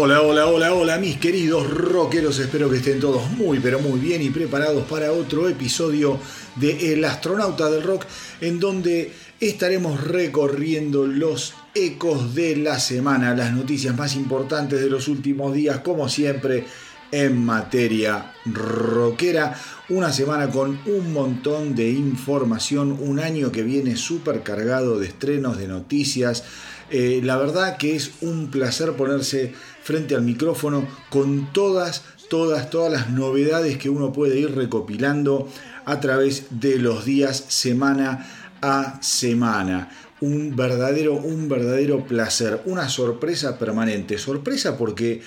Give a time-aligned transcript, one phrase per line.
[0.00, 2.38] Hola, hola, hola, hola, mis queridos rockeros.
[2.38, 6.20] Espero que estén todos muy, pero muy bien y preparados para otro episodio
[6.54, 8.04] de El astronauta del rock,
[8.40, 15.08] en donde estaremos recorriendo los ecos de la semana, las noticias más importantes de los
[15.08, 16.64] últimos días, como siempre,
[17.10, 19.58] en materia rockera.
[19.88, 25.58] Una semana con un montón de información, un año que viene súper cargado de estrenos,
[25.58, 26.44] de noticias.
[26.90, 29.54] Eh, la verdad que es un placer ponerse
[29.88, 35.48] frente al micrófono con todas, todas, todas las novedades que uno puede ir recopilando
[35.86, 38.28] a través de los días semana
[38.60, 39.90] a semana.
[40.20, 44.18] Un verdadero, un verdadero placer, una sorpresa permanente.
[44.18, 45.22] Sorpresa porque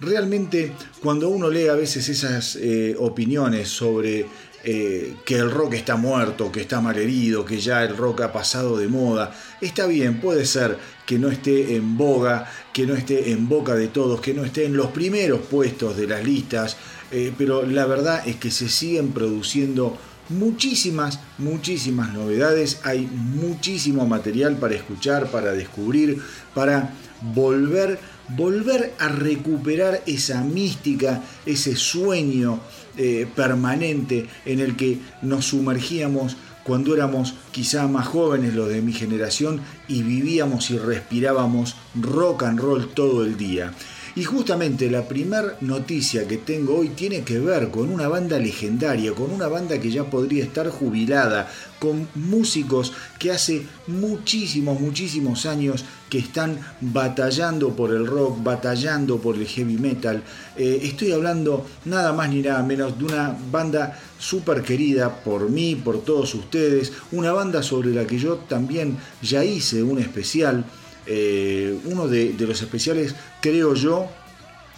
[0.00, 4.24] realmente cuando uno lee a veces esas eh, opiniones sobre
[4.64, 8.76] eh, que el rock está muerto, que está malherido, que ya el rock ha pasado
[8.76, 9.32] de moda.
[9.60, 10.76] Está bien, puede ser
[11.06, 14.66] que no esté en boga, que no esté en boca de todos, que no esté
[14.66, 16.76] en los primeros puestos de las listas,
[17.10, 19.96] eh, pero la verdad es que se siguen produciendo
[20.28, 26.20] muchísimas, muchísimas novedades, hay muchísimo material para escuchar, para descubrir,
[26.52, 26.92] para
[27.34, 27.98] volver,
[28.36, 32.60] volver a recuperar esa mística, ese sueño
[32.98, 36.36] eh, permanente en el que nos sumergíamos
[36.66, 42.58] cuando éramos quizá más jóvenes los de mi generación y vivíamos y respirábamos rock and
[42.58, 43.72] roll todo el día.
[44.16, 49.12] Y justamente la primera noticia que tengo hoy tiene que ver con una banda legendaria,
[49.12, 55.84] con una banda que ya podría estar jubilada, con músicos que hace muchísimos, muchísimos años
[56.08, 60.22] que están batallando por el rock, batallando por el heavy metal.
[60.56, 65.74] Eh, estoy hablando nada más ni nada menos de una banda súper querida por mí,
[65.76, 70.64] por todos ustedes, una banda sobre la que yo también ya hice un especial.
[71.06, 74.08] Eh, uno de, los especiales, creo yo,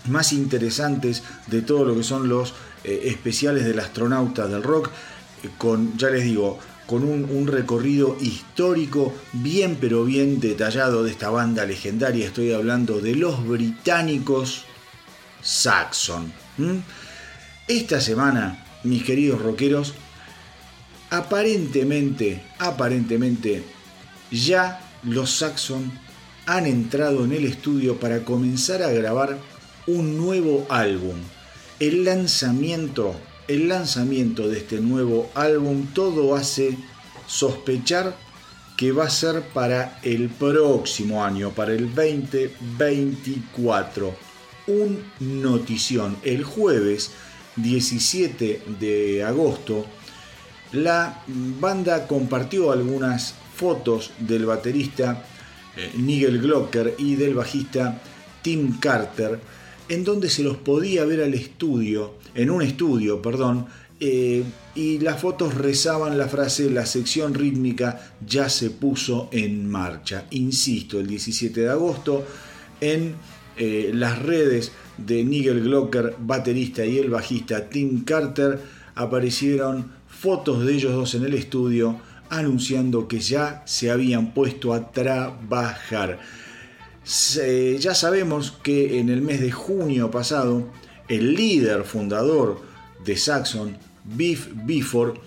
[0.08, 2.54] más interesantes de todo lo que son los
[2.84, 4.90] eh, especiales del astronauta del rock,
[5.42, 11.28] eh, con, ya les digo, con un, recorrido histórico bien pero bien detallado de esta
[11.28, 12.26] banda legendaria.
[12.26, 14.64] Estoy hablando de los británicos
[15.42, 16.32] Saxon.
[17.68, 19.94] Esta semana, mis queridos rockeros,
[21.10, 23.62] aparentemente, aparentemente,
[24.30, 25.90] ya los Saxon
[26.46, 29.38] han entrado en el estudio para comenzar a grabar
[29.86, 31.16] un nuevo álbum.
[31.78, 33.14] El lanzamiento,
[33.48, 36.76] el lanzamiento de este nuevo álbum todo hace
[37.26, 38.16] sospechar
[38.76, 44.14] que va a ser para el próximo año, para el 2024.
[44.68, 46.16] Un notición.
[46.22, 47.10] El jueves
[47.62, 49.86] 17 de agosto,
[50.72, 55.24] la banda compartió algunas fotos del baterista
[55.76, 58.00] eh, Nigel Glocker y del bajista
[58.42, 59.38] Tim Carter,
[59.88, 63.66] en donde se los podía ver al estudio, en un estudio, perdón,
[64.00, 70.26] eh, y las fotos rezaban la frase la sección rítmica ya se puso en marcha.
[70.30, 72.24] Insisto, el 17 de agosto
[72.80, 73.16] en
[73.58, 78.60] eh, las redes de Nigel Glocker, baterista, y el bajista Tim Carter,
[78.94, 84.90] aparecieron fotos de ellos dos en el estudio anunciando que ya se habían puesto a
[84.92, 86.18] trabajar.
[87.04, 90.68] ya sabemos que en el mes de junio pasado,
[91.08, 92.60] el líder fundador
[93.04, 95.18] de Saxon, Biff Bifford,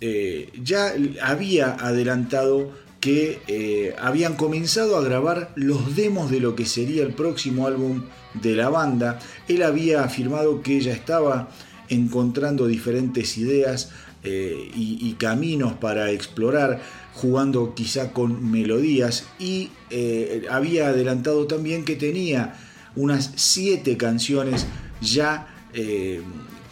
[0.00, 6.66] eh, ya había adelantado que eh, habían comenzado a grabar los demos de lo que
[6.66, 8.02] sería el próximo álbum
[8.34, 9.18] de la banda.
[9.48, 11.48] Él había afirmado que ya estaba
[11.88, 13.90] encontrando diferentes ideas
[14.22, 16.80] eh, y, caminos para explorar,
[17.14, 22.54] jugando quizá con melodías y eh, había adelantado también que tenía
[22.96, 24.66] unas siete canciones
[25.00, 25.48] ya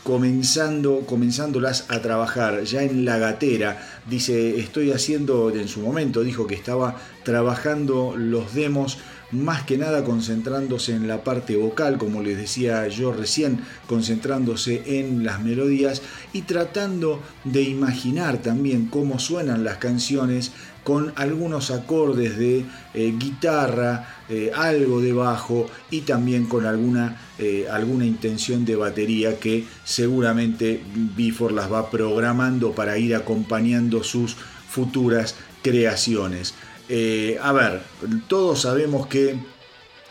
[0.08, 3.78] comenzando, comenzándolas a trabajar, ya en la gatera.
[4.08, 8.96] Dice, estoy haciendo, en su momento dijo que estaba trabajando los demos
[9.30, 15.24] más que nada concentrándose en la parte vocal, como les decía yo recién, concentrándose en
[15.24, 16.02] las melodías
[16.32, 20.52] y tratando de imaginar también cómo suenan las canciones
[20.88, 22.64] con algunos acordes de
[22.94, 29.38] eh, guitarra, eh, algo de bajo y también con alguna, eh, alguna intención de batería
[29.38, 30.82] que seguramente
[31.14, 34.34] Bifor las va programando para ir acompañando sus
[34.70, 36.54] futuras creaciones.
[36.88, 37.82] Eh, a ver,
[38.28, 39.38] todos sabemos que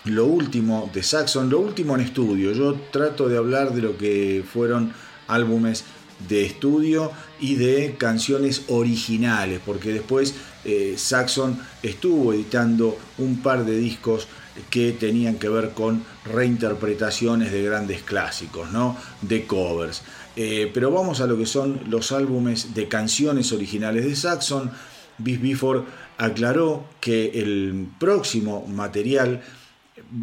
[0.05, 4.43] lo último de Saxon, lo último en estudio, yo trato de hablar de lo que
[4.51, 4.93] fueron
[5.27, 5.83] álbumes
[6.27, 10.35] de estudio y de canciones originales, porque después
[10.65, 14.27] eh, Saxon estuvo editando un par de discos
[14.69, 18.97] que tenían que ver con reinterpretaciones de grandes clásicos, ¿no?
[19.21, 20.01] de covers.
[20.35, 24.71] Eh, pero vamos a lo que son los álbumes de canciones originales de Saxon.
[25.17, 25.81] Bis Before
[26.17, 29.41] aclaró que el próximo material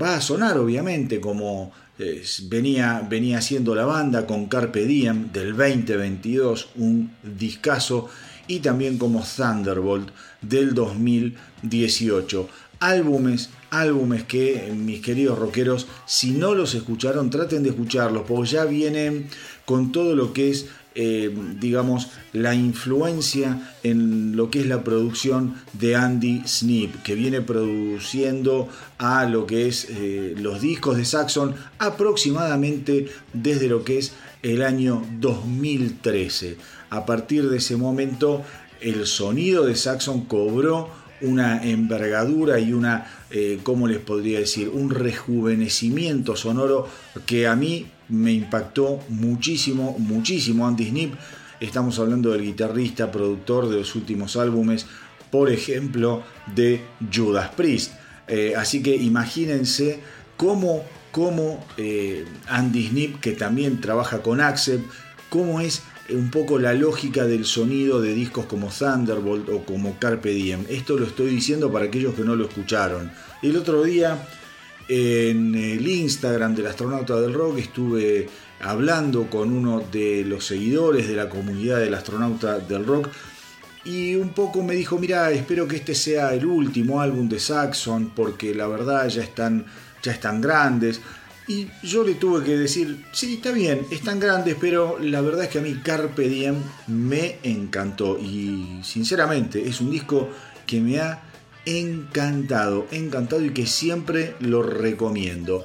[0.01, 1.73] va a sonar obviamente como
[2.49, 8.09] venía, venía haciendo la banda con Carpe Diem del 2022, un discazo,
[8.47, 10.11] y también como Thunderbolt
[10.43, 12.49] del 2018.
[12.81, 18.65] Álbumes, álbumes que mis queridos rockeros, si no los escucharon, traten de escucharlos, porque ya
[18.65, 19.29] vienen
[19.65, 25.57] con todo lo que es eh, digamos, la influencia en lo que es la producción
[25.73, 28.69] de Andy Snip, que viene produciendo
[28.99, 34.13] a lo que es eh, los discos de Saxon aproximadamente desde lo que es
[34.43, 36.59] el año 2013.
[36.91, 38.43] A partir de ese momento,
[38.81, 44.69] el sonido de Saxon cobró una envergadura y una, eh, ¿cómo les podría decir?
[44.69, 46.89] Un rejuvenecimiento sonoro
[47.27, 51.15] que a mí me impactó muchísimo, muchísimo Andy Snip.
[51.61, 54.87] Estamos hablando del guitarrista, productor de los últimos álbumes,
[55.31, 56.23] por ejemplo,
[56.55, 57.93] de Judas Priest.
[58.29, 60.01] Eh, así que imagínense
[60.37, 64.85] cómo, cómo eh, Andy Snip, que también trabaja con Axel,
[65.29, 70.31] cómo es un poco la lógica del sonido de discos como Thunderbolt o como Carpe
[70.31, 70.65] Diem.
[70.69, 73.11] Esto lo estoy diciendo para aquellos que no lo escucharon.
[73.43, 74.19] El otro día
[74.89, 78.29] en el Instagram del astronauta del rock estuve
[78.61, 83.09] hablando con uno de los seguidores de la comunidad del astronauta del rock
[83.85, 88.13] y un poco me dijo, mira, espero que este sea el último álbum de Saxon
[88.15, 89.67] porque la verdad ya están,
[90.03, 91.01] ya están grandes.
[91.47, 95.51] Y yo le tuve que decir, sí, está bien, están grandes, pero la verdad es
[95.51, 96.57] que a mí Carpe Diem
[96.87, 100.31] me encantó y sinceramente es un disco
[100.67, 101.21] que me ha
[101.67, 105.65] encantado, encantado y que siempre lo recomiendo.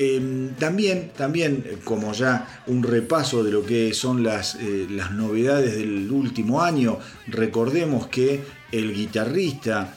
[0.00, 5.76] Em, también, también, como ya un repaso de lo que son las, eh, las novedades
[5.76, 8.40] del último año, recordemos que
[8.70, 9.96] el guitarrista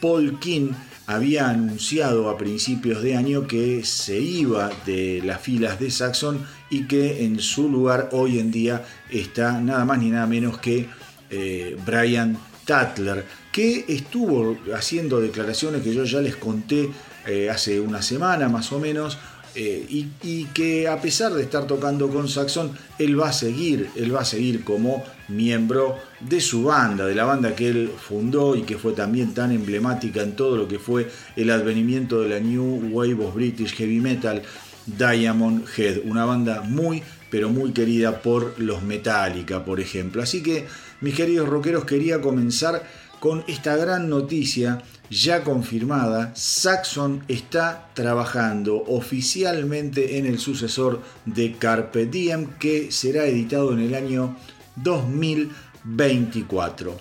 [0.00, 0.72] Paul King
[1.06, 6.86] había anunciado a principios de año que se iba de las filas de Saxon y
[6.86, 10.86] que en su lugar hoy en día está nada más ni nada menos que
[11.30, 16.90] eh, Brian Tatler, que estuvo haciendo declaraciones que yo ya les conté
[17.26, 19.18] eh, hace una semana más o menos,
[19.56, 19.84] eh,
[20.22, 22.70] y, que a pesar de estar tocando con Saxon,
[23.00, 27.24] él va a seguir, él va a seguir como miembro de su banda, de la
[27.24, 31.10] banda que él fundó y que fue también tan emblemática en todo lo que fue
[31.34, 34.40] el advenimiento de la New Wave of British Heavy Metal,
[34.86, 40.20] Diamond Head, una banda muy pero muy querida por los Metallica, por ejemplo.
[40.20, 40.66] Así que,
[41.00, 42.82] mis queridos rockeros, quería comenzar
[43.20, 52.06] con esta gran noticia ya confirmada, Saxon está trabajando oficialmente en el sucesor de Carpe
[52.06, 54.36] Diem que será editado en el año
[54.76, 56.96] 2024.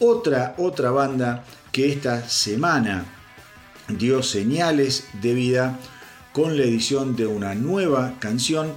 [0.00, 3.04] Otra, otra banda que esta semana
[3.88, 5.78] dio señales de vida
[6.32, 8.72] con la edición de una nueva canción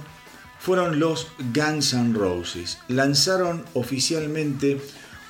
[0.60, 2.78] fueron los Guns N' Roses.
[2.88, 4.80] Lanzaron oficialmente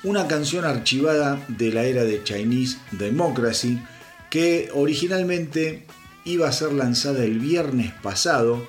[0.03, 3.81] una canción archivada de la era de Chinese Democracy
[4.29, 5.85] que originalmente
[6.25, 8.67] iba a ser lanzada el viernes pasado,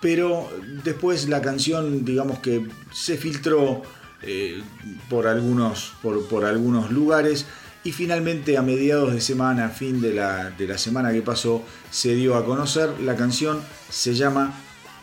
[0.00, 0.50] pero
[0.82, 3.82] después la canción digamos que se filtró
[4.22, 4.62] eh,
[5.10, 7.46] por, algunos, por, algunos lugares
[7.84, 12.14] y finalmente a mediados de semana, fin de la, de la semana que pasó, se
[12.14, 12.88] dio a conocer.
[13.02, 13.60] La canción
[13.90, 14.54] se llama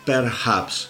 [0.06, 0.90] Perhaps.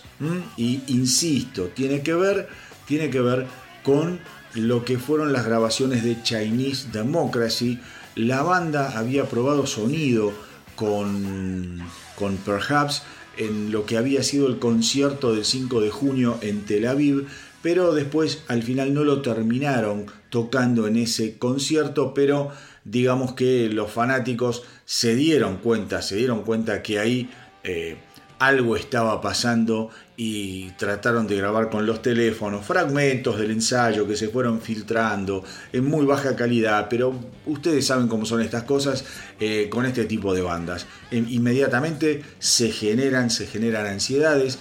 [0.56, 2.48] Y insisto, tiene que ver,
[2.86, 3.48] tiene que ver
[3.84, 4.20] con
[4.54, 7.80] lo que fueron las grabaciones de Chinese Democracy.
[8.16, 10.34] La banda había probado sonido
[10.76, 11.82] con,
[12.18, 13.04] con Perhaps
[13.38, 17.28] en lo que había sido el concierto del 5 de junio en Tel Aviv,
[17.62, 22.50] pero después al final no lo terminaron tocando en ese concierto, pero
[22.84, 27.30] digamos que los fanáticos se dieron cuenta, se dieron cuenta que ahí
[27.64, 27.98] eh,
[28.42, 34.30] algo estaba pasando y trataron de grabar con los teléfonos fragmentos del ensayo que se
[34.30, 37.14] fueron filtrando en muy baja calidad, pero
[37.46, 39.06] ustedes saben cómo son estas cosas
[39.40, 40.88] eh, con este tipo de bandas.
[41.12, 44.58] inmediatamente se generan, se generan ansiedades.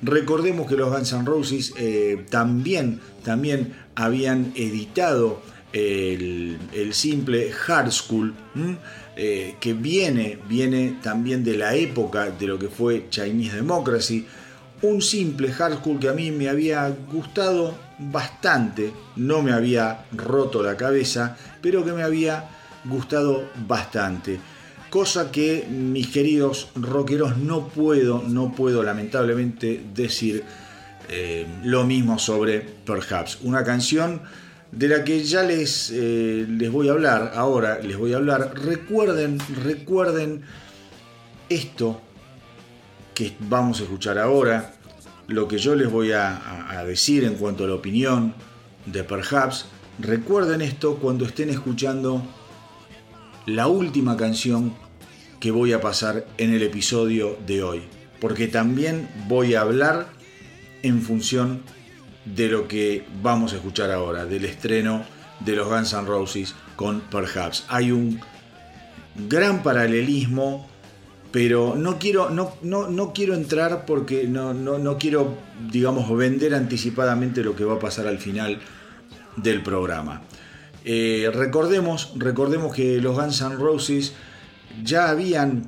[0.00, 6.56] Recordemos que los Guns N' Roses eh, también, también habían editado el,
[6.92, 8.32] simple Hard School.
[9.16, 14.26] Eh, que viene, viene también de la época de lo que fue Chinese Democracy,
[14.82, 20.76] un simple hardcore que a mí me había gustado bastante, no me había roto la
[20.76, 22.48] cabeza, pero que me había
[22.84, 24.40] gustado bastante.
[24.90, 30.44] cosa que mis queridos rockeros no puedo, no puedo lamentablemente decir
[31.08, 34.22] eh, lo mismo sobre Perhaps, una canción
[34.76, 38.52] de la que ya les, eh, les voy a hablar, ahora les voy a hablar,
[38.54, 40.42] recuerden, recuerden
[41.48, 42.00] esto
[43.14, 44.74] que vamos a escuchar ahora,
[45.28, 48.34] lo que yo les voy a, decir en cuanto a la opinión
[48.86, 49.66] de Perhaps,
[50.00, 52.22] recuerden esto cuando estén escuchando
[53.46, 54.74] la última canción
[55.38, 57.82] que voy a pasar en el episodio de hoy,
[58.20, 60.08] porque también voy a hablar
[60.82, 61.62] en función
[62.24, 65.04] de lo que vamos a escuchar ahora, del estreno
[65.40, 67.64] de los Guns N' Roses con Perhaps.
[67.68, 68.20] Hay un
[69.28, 70.68] gran paralelismo
[71.34, 75.36] pero no quiero, no, no, quiero entrar porque no, no, quiero,
[75.68, 78.60] digamos, vender anticipadamente lo que va a pasar al final
[79.34, 80.22] del programa.
[80.84, 84.12] Eh, recordemos, recordemos que los Guns N' Roses
[84.84, 85.66] ya habían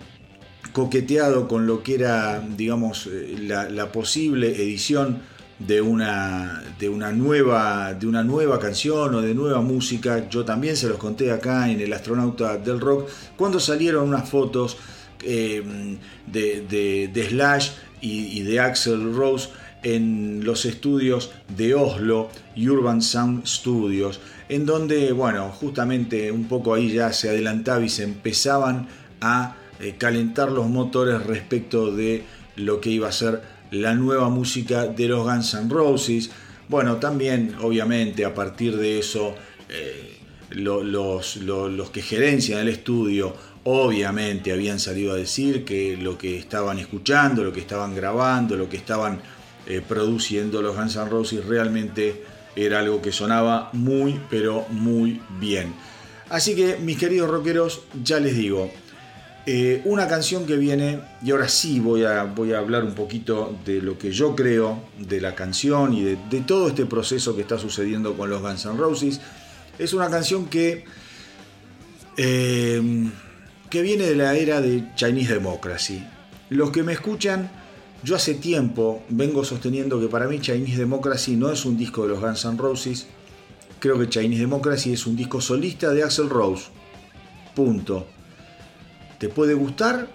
[0.72, 5.20] coqueteado con lo que era, digamos, eh, la, posible edición
[5.58, 10.28] de una, de, una nueva, de una nueva canción o de nueva música.
[10.28, 14.76] Yo también se los conté acá en El Astronauta del Rock, cuando salieron unas fotos
[15.22, 17.70] Em, de, Slash
[18.00, 19.48] y, de Axel Rose
[19.82, 26.74] en los estudios de Oslo y Urban Sound Studios, en donde, bueno, justamente un poco
[26.74, 28.88] ahí ya se adelantaba y se empezaban
[29.20, 32.24] a eh, calentar los motores respecto de
[32.56, 33.42] lo que iba a ser
[33.80, 36.30] la nueva música de los Guns N' Roses.
[36.68, 39.34] Bueno, también, obviamente, a partir de eso,
[39.68, 40.18] eh,
[40.50, 47.42] los, que gerencian el estudio obviamente habían salido a decir que lo que estaban escuchando,
[47.42, 49.20] lo que estaban grabando, lo que estaban
[49.66, 52.22] eh, produciendo los Guns N' Roses realmente
[52.54, 55.74] era algo que sonaba muy, pero muy bien.
[56.28, 58.70] Así que, mis queridos rockeros, ya les digo,
[59.48, 63.56] eh, una canción que viene, y ahora sí voy a, voy a hablar un poquito
[63.64, 67.56] de lo que yo creo de la canción y de, todo este proceso que está
[67.56, 69.20] sucediendo con los Guns N' Roses.
[69.78, 70.84] Es una canción que
[72.16, 73.08] eh,
[73.70, 76.04] que viene de la era de Chinese Democracy.
[76.50, 77.50] Los que me escuchan,
[78.02, 82.08] yo hace tiempo vengo sosteniendo que para mí Chinese Democracy no es un disco de
[82.08, 83.06] los Guns N' Roses.
[83.78, 86.64] Creo que Chinese Democracy es un disco solista de Axel Rose.
[87.54, 88.15] Punto.
[89.18, 90.08] ¿Te puede gustar?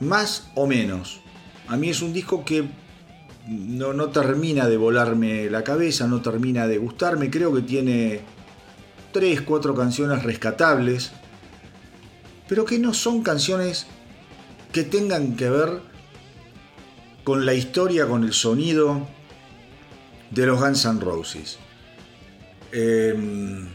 [0.00, 1.20] Más o menos.
[1.68, 2.64] A mí es un disco que
[3.48, 7.30] no, no termina de volarme la cabeza, no termina de gustarme.
[7.30, 8.20] Creo que tiene
[9.12, 11.12] tres, cuatro canciones rescatables
[12.48, 13.86] pero que no son canciones
[14.72, 15.80] que tengan que ver
[17.24, 19.06] con la historia, con el sonido
[20.30, 21.58] de los Guns N' Roses.
[22.72, 23.68] Em,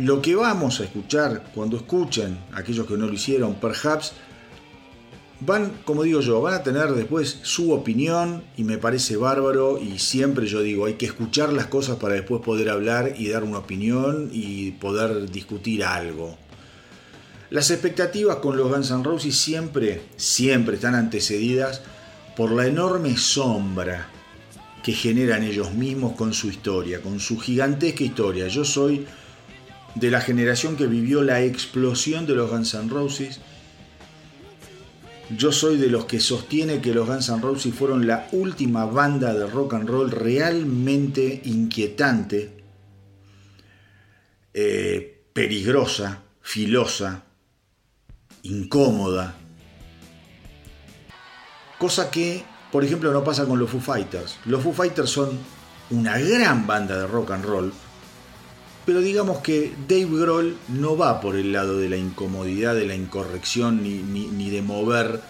[0.00, 4.12] lo que vamos a escuchar cuando escuchen, aquellos que no lo hicieron, perhaps,
[5.40, 9.98] van, como digo yo, van a tener después su opinión y me parece bárbaro y
[9.98, 13.58] siempre yo digo, hay que escuchar las cosas para después poder hablar y dar una
[13.58, 16.38] opinión y poder discutir algo.
[17.50, 21.82] Las expectativas con los Guns N' Roses siempre, siempre están antecedidas
[22.36, 24.08] por la enorme sombra
[24.82, 28.48] que generan ellos mismos con su historia, con su gigantesca historia.
[28.48, 29.04] Yo soy
[29.94, 33.40] de la generación que vivió la explosión de los Guns N' Roses.
[35.36, 39.32] Yo soy de los que sostiene que los Guns N' Roses fueron la última banda
[39.34, 42.62] de rock and roll realmente inquietante,
[44.54, 47.24] eh, peligrosa, filosa,
[48.42, 49.36] incómoda.
[51.78, 54.38] Cosa que, por ejemplo, no pasa con los Foo Fighters.
[54.44, 55.30] Los Foo Fighters son
[55.90, 57.72] una gran banda de rock and roll,
[58.90, 62.96] pero digamos que Dave Grohl no va por el lado de la incomodidad, de la
[62.96, 65.20] incorrección, ni, de mover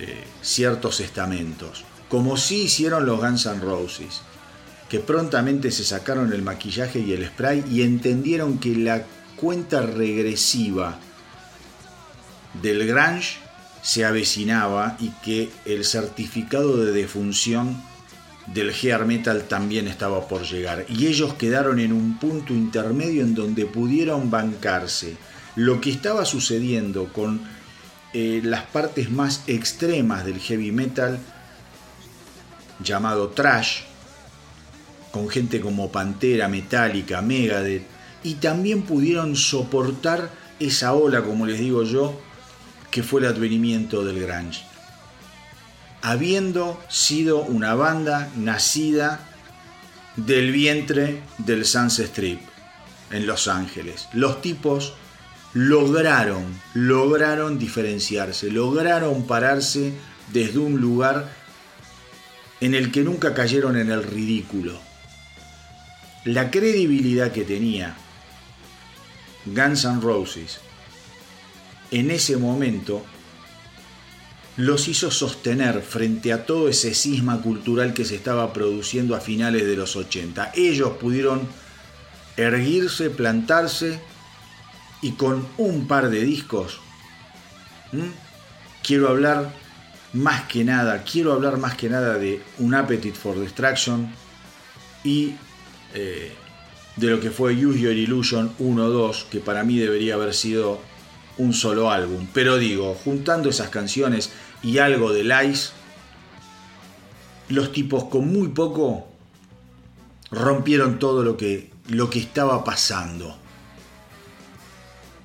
[0.00, 4.22] eh, ciertos estamentos, como sí hicieron los Guns N' Roses,
[4.88, 9.04] que prontamente se sacaron el maquillaje y el spray y entendieron que la
[9.36, 10.98] cuenta regresiva
[12.60, 13.38] del Grange
[13.82, 17.80] se avecinaba y que el certificado de defunción
[18.52, 20.84] del hair metal también estaba por llegar.
[20.88, 25.16] Y ellos quedaron en un punto intermedio en donde pudieron bancarse
[25.56, 27.40] lo que estaba sucediendo con
[28.12, 31.18] eh, las partes más extremas del heavy metal,
[32.82, 33.82] llamado trash,
[35.12, 37.84] con gente como Pantera, Metallica, Megadeth,
[38.22, 42.20] y también pudieron soportar esa ola, como les digo yo,
[42.90, 44.69] que fue el advenimiento del grunge.
[46.02, 49.20] Habiendo sido una banda nacida
[50.16, 52.40] del vientre del Sunset Strip
[53.10, 54.08] en Los Ángeles.
[54.12, 54.94] Los tipos
[55.52, 59.92] lograron, lograron diferenciarse, lograron pararse
[60.32, 61.30] desde un lugar
[62.60, 64.78] en el que nunca cayeron en el ridículo.
[66.24, 67.96] La credibilidad que tenía
[69.46, 70.60] Guns N' Roses
[71.90, 73.04] en ese momento
[74.60, 79.66] los hizo sostener frente a todo ese cisma cultural que se estaba produciendo a finales
[79.66, 80.52] de los 80.
[80.54, 81.48] Ellos pudieron
[82.36, 84.00] erguirse, plantarse
[85.00, 86.78] y con un par de discos,
[88.82, 89.50] quiero hablar
[90.12, 94.12] más que nada, quiero hablar más que nada de Un Appetite for Destruction
[95.04, 95.34] y
[95.94, 96.32] eh,
[96.96, 100.80] de lo que fue Use Your Illusion 1-2, que para mí debería haber sido
[101.38, 102.26] un solo álbum.
[102.34, 104.30] Pero digo, juntando esas canciones
[104.62, 105.70] y algo de Lice,
[107.48, 109.08] los tipos con muy poco
[110.30, 113.36] rompieron todo lo que, lo que estaba pasando.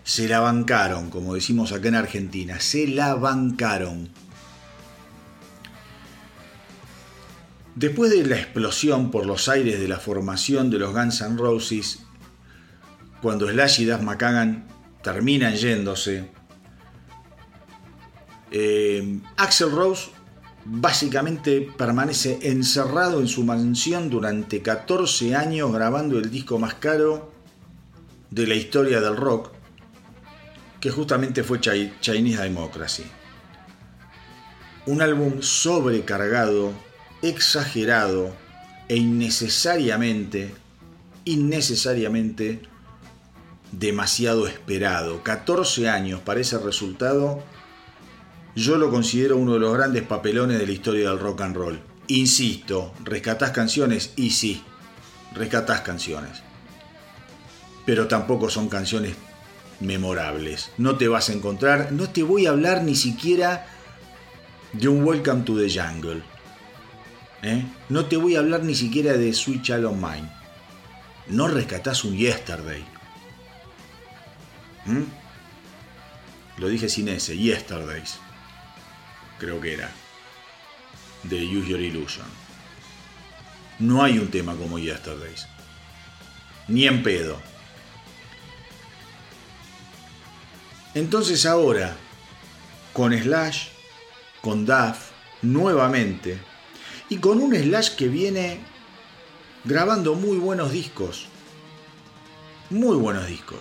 [0.03, 4.09] Se la bancaron, como decimos acá en Argentina, se la bancaron.
[7.75, 12.05] Después de la explosión por los aires de la formación de los Guns N' Roses,
[13.21, 14.67] cuando Slash y Duff McKagan
[15.03, 16.29] terminan yéndose,
[18.57, 20.11] eh, Axel Rose
[20.63, 27.33] básicamente permanece encerrado en su mansión durante 14 años grabando el disco más caro
[28.31, 29.51] de la historia del rock,
[30.79, 33.03] que justamente fue Chinese Democracy.
[34.85, 36.71] Un álbum sobrecargado
[37.21, 38.33] exagerado
[38.87, 40.53] e innecesariamente,
[41.25, 42.61] innecesariamente
[43.73, 45.23] demasiado esperado.
[45.23, 47.43] 14 años para ese resultado,
[48.55, 51.81] yo lo considero uno de los grandes papelones de la historia del rock and roll.
[52.07, 54.63] Insisto, rescatás canciones y sí,
[55.33, 56.41] rescatás canciones.
[57.85, 59.15] Pero tampoco son canciones
[59.79, 60.71] memorables.
[60.77, 63.67] No te vas a encontrar, no te voy a hablar ni siquiera
[64.73, 66.23] de un Welcome to the Jungle
[67.45, 67.65] ¿eh?
[67.89, 70.29] No te voy a hablar ni siquiera de Sweet Child of Mine.
[71.27, 72.83] No rescatás un Yesterday.
[74.85, 75.03] ¿Mm?
[76.57, 78.19] Lo dije sin ese, Yesterdays.
[79.39, 79.91] Creo que era.
[81.23, 82.27] De Use Your Illusion.
[83.79, 85.47] No hay un tema como Yesterdays.
[86.67, 87.39] Ni en pedo.
[90.93, 91.95] Entonces ahora,
[92.93, 93.67] con Slash,
[94.41, 95.09] con Duff,
[95.41, 96.39] nuevamente,
[97.09, 98.59] y con un Slash que viene
[99.65, 101.27] grabando muy buenos discos.
[102.69, 103.59] Muy buenos discos.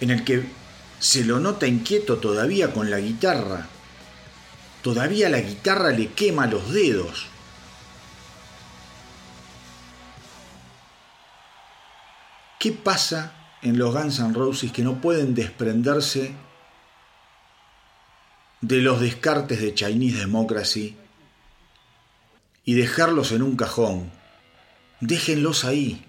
[0.00, 0.44] En el que
[0.98, 3.66] se lo nota inquieto todavía con la guitarra.
[4.86, 7.26] Todavía la guitarra le quema los dedos.
[12.60, 16.36] ¿Qué pasa en los Guns N' Roses que no pueden desprenderse
[18.60, 20.96] de los descartes de Chinese Democracy
[22.64, 24.12] y dejarlos en un cajón.
[25.00, 26.06] Déjenlos ahí.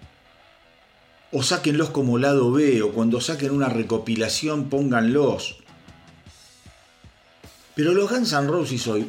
[1.32, 5.64] O sáquenlos como lado B, o cuando saquen una recopilación pónganlos.
[7.78, 9.08] Pero los Guns N' Roses hoy,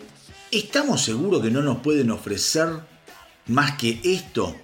[0.52, 2.68] ¿estamos seguros que no nos pueden ofrecer
[3.46, 4.54] más que esto?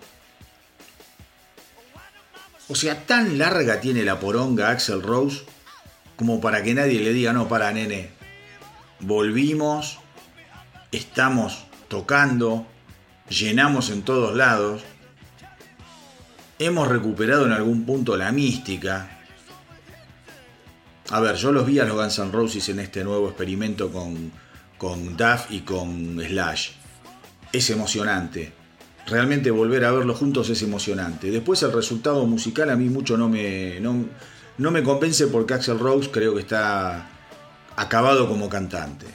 [2.69, 5.45] O sea, tan larga tiene la poronga Axel Rose
[6.17, 8.11] como para que nadie le diga, no, para nene,
[9.01, 9.99] volvimos,
[10.93, 12.67] estamos tocando,
[13.31, 14.83] llenamos en todos lados,
[16.59, 19.14] hemos recuperado en algún punto la mística.
[21.11, 24.33] A ver, yo los vi a los Guns N' Roses en este nuevo experimento con,
[24.79, 26.71] con Duff y con Slash.
[27.53, 28.53] Es emocionante.
[29.07, 31.31] Realmente volver a verlos juntos es emocionante.
[31.31, 34.07] Después el resultado musical a mí mucho no me, no,
[34.57, 37.07] no me convence porque Axel Rose creo que está
[37.77, 39.07] acabado como cantante.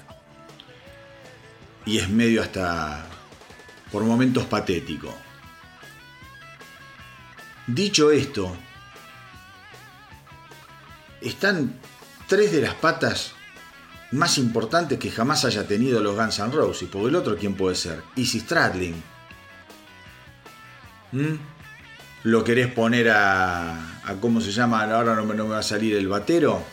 [1.87, 3.03] Y es medio hasta
[3.91, 5.11] por momentos patético.
[7.65, 8.55] Dicho esto,
[11.21, 11.79] están
[12.27, 13.33] tres de las patas
[14.11, 16.89] más importantes que jamás haya tenido los Guns N' Roses.
[16.91, 18.01] Porque el otro, ¿quién puede ser?
[18.15, 18.95] Easy Stradlin.
[21.11, 21.35] ¿Mm?
[22.23, 24.83] ¿Lo querés poner a, a, ¿Cómo se llama?
[24.83, 26.63] Ahora no me, no me va a salir el batero.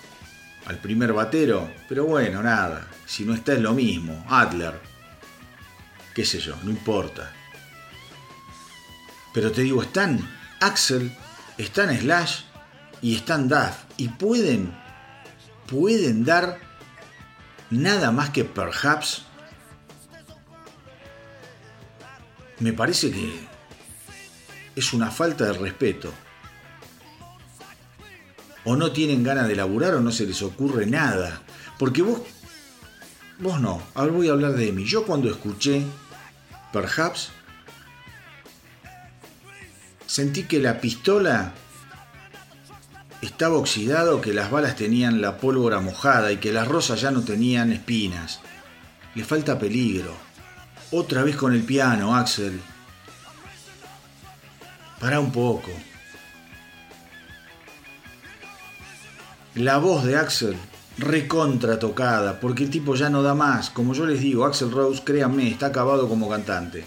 [0.66, 1.70] Al primer batero.
[1.88, 2.88] Pero bueno, nada.
[3.06, 4.24] Si no está es lo mismo.
[4.28, 4.86] Adler
[6.16, 7.30] qué sé yo, no importa.
[9.34, 10.26] Pero te digo, están
[10.60, 11.14] Axel,
[11.58, 12.44] están Slash
[13.02, 14.76] y están Duff y pueden,
[15.66, 16.58] pueden dar
[17.70, 19.22] nada más que perhaps.
[22.58, 23.46] Me parece que
[24.74, 26.12] es una falta de respeto.
[28.68, 31.40] o no tienen ganas de laburar o no se les ocurre nada.
[31.78, 32.20] Porque vos,
[33.38, 34.84] vos no, ahora voy a hablar de mí.
[34.84, 35.84] Yo cuando escuché
[36.72, 37.30] Perhaps,
[40.06, 41.54] sentí que la pistola
[43.26, 47.22] estaba oxidado, que las balas tenían la pólvora mojada y que las rosas ya no
[47.22, 48.40] tenían espinas.
[49.14, 50.14] Le falta peligro.
[50.90, 52.60] Otra vez con el piano, Axel.
[55.00, 55.70] Para un poco.
[59.54, 60.56] La voz de Axel
[60.98, 63.70] recontra tocada, porque el tipo ya no da más.
[63.70, 66.84] Como yo les digo, Axel Rose, créanme, está acabado como cantante.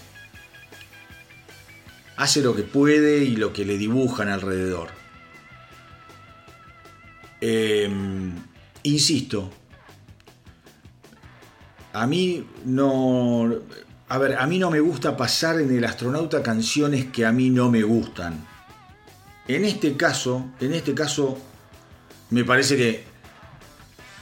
[2.16, 4.99] Hace lo que puede y lo que le dibujan alrededor.
[7.40, 8.34] Em,
[8.82, 9.50] insisto,
[11.92, 13.50] a mí no.
[14.08, 17.50] A ver, a mí no me gusta pasar en el astronauta canciones que a mí
[17.50, 18.46] no me gustan.
[19.46, 21.38] En este caso, en este caso,
[22.30, 23.04] me parece que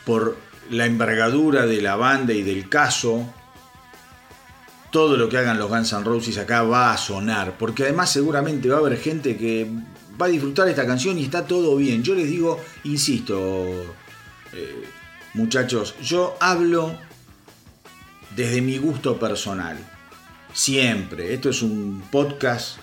[0.05, 0.37] por
[0.71, 3.27] la envergadura de la banda y del caso,
[4.91, 8.69] todo lo que hagan los Guns N' Roses acá va a sonar, porque además seguramente
[8.69, 9.71] va a haber gente que
[10.21, 12.03] va a disfrutar esta canción y está todo bien.
[12.03, 13.95] Yo les digo, insisto,
[14.53, 14.85] eh,
[15.35, 16.97] muchachos, yo hablo
[18.35, 19.77] desde mi gusto personal.
[20.53, 21.35] Siempre.
[21.35, 22.79] Esto es un podcast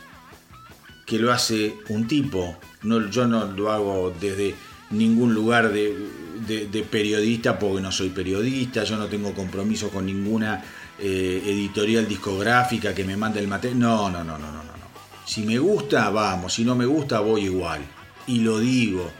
[1.06, 2.58] que lo hace un tipo.
[2.84, 4.56] No, yo no lo hago desde
[4.91, 8.84] ningún lugar de, periodista porque no soy periodista.
[8.84, 10.63] Yo no tengo compromiso con ninguna
[11.00, 13.80] eh, editorial discográfica que me mande el material.
[13.80, 14.74] No, no, no, no, no, no.
[15.25, 16.53] Si me gusta, vamos.
[16.53, 17.81] Si no me gusta, voy igual.
[18.27, 19.11] Y lo digo.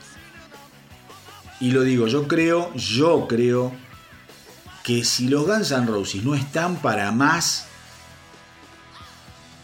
[1.59, 3.71] Y lo digo, yo creo, yo creo
[4.83, 7.67] que si los Guns N' Roses no están para más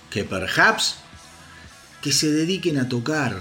[0.09, 0.97] que perhaps
[2.01, 3.39] que se dediquen a tocar,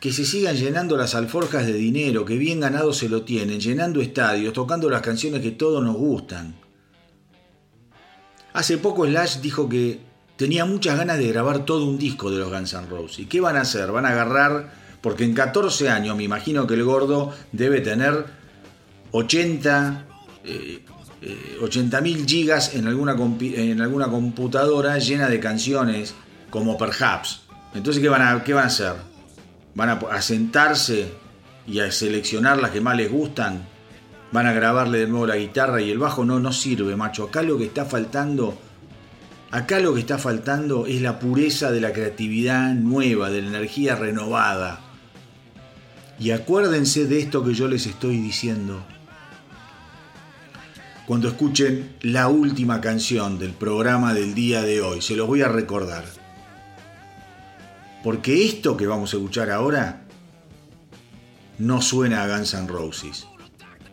[0.00, 4.02] que se sigan llenando las alforjas de dinero, que bien ganado se lo tienen, llenando
[4.02, 6.54] estadios, tocando las canciones que todos nos gustan.
[8.52, 10.00] Hace poco Slash dijo que
[10.36, 13.20] tenía muchas ganas de grabar todo un disco de los Guns N' Roses.
[13.20, 13.90] ¿Y qué van a hacer?
[13.92, 18.26] Van a agarrar, porque en 14 años me imagino que el gordo debe tener
[19.12, 20.04] 80,
[20.44, 20.82] eh,
[22.02, 26.14] mil gigas en alguna, en alguna computadora llena de canciones
[26.50, 27.42] como Perhaps.
[27.74, 28.94] Entonces, ¿qué van a, qué van a hacer?
[29.74, 31.12] ¿Van a, sentarse
[31.66, 33.66] y a seleccionar las que más les gustan?
[34.30, 36.24] ¿Van a grabarle de nuevo la guitarra y el bajo?
[36.24, 37.24] No, no sirve, macho.
[37.24, 38.56] Acá lo que está faltando...
[39.54, 43.94] Acá lo que está faltando es la pureza de la creatividad nueva, de la energía
[43.94, 44.80] renovada.
[46.18, 48.84] Y acuérdense de esto que yo les estoy diciendo
[51.06, 55.00] cuando escuchen la última canción del programa del día de hoy.
[55.00, 56.04] Se los voy a recordar.
[58.02, 60.02] Porque esto que vamos a escuchar ahora
[61.58, 63.28] no suena a Guns N' Roses.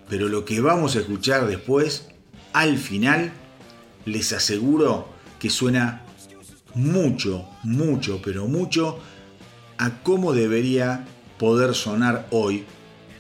[0.10, 2.08] Pero lo que vamos a escuchar después,
[2.52, 3.32] al final,
[4.06, 5.11] les aseguro
[5.42, 6.04] que suena
[6.76, 9.00] mucho, mucho, pero mucho
[9.80, 11.08] a cómo debería
[11.40, 12.64] poder sonar hoy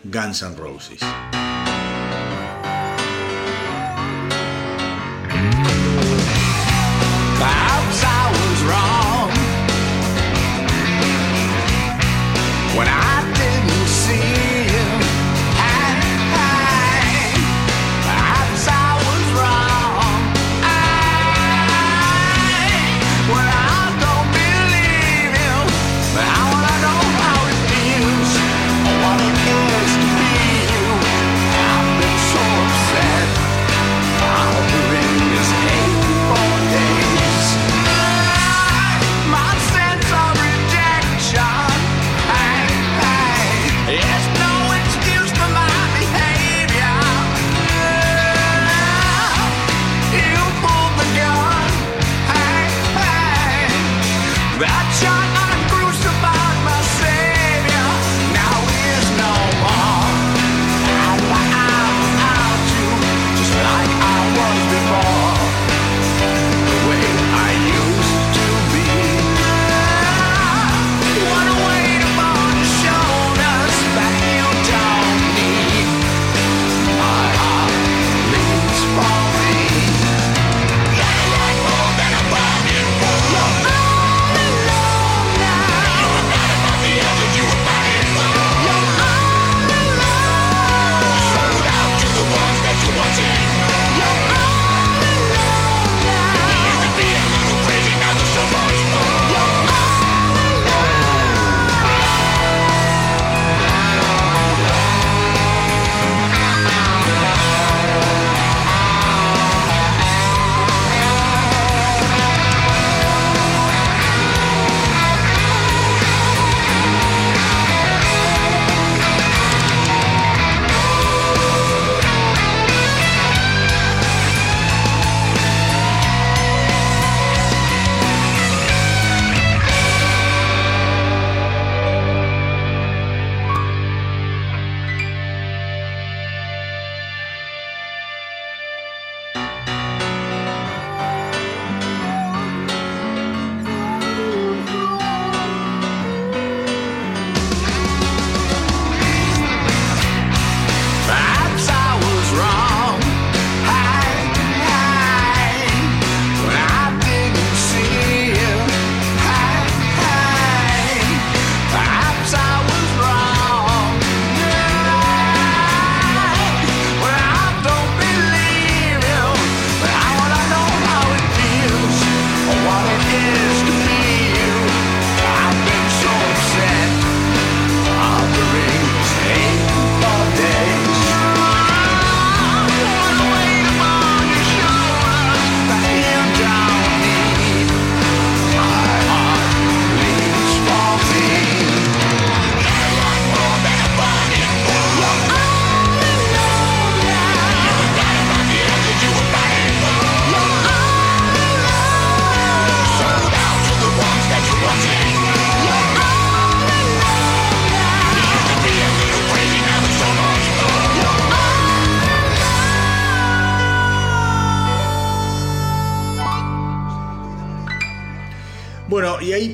[0.03, 1.01] Guns N' Roses.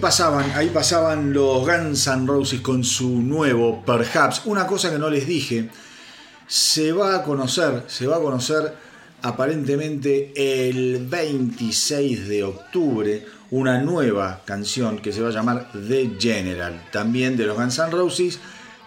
[0.07, 4.43] Ahí pasaban los Guns N' Roses con su nuevo Perhaps.
[4.45, 5.69] Una cosa que no les dije,
[6.47, 8.73] se va a conocer, se va a conocer
[9.21, 10.31] aparentemente
[10.69, 17.35] el 26 de octubre una nueva canción que se va a llamar The General, también
[17.35, 18.39] de los Guns N' Roses,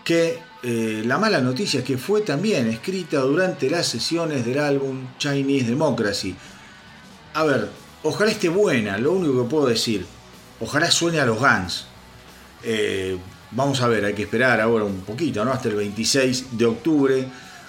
[0.03, 5.09] que eh, la mala noticia es que fue también escrita durante las sesiones del álbum
[5.19, 6.35] Chinese Democracy.
[7.35, 7.69] A ver,
[8.05, 10.07] ojalá esté buena, lo único que puedo decir
[10.61, 11.87] Ojalá suene a los Guns.
[12.63, 13.17] Eh,
[13.53, 15.53] vamos a ver, hay que esperar ahora un poquito, ¿no?
[15.53, 17.27] Hasta el 26 de octubre,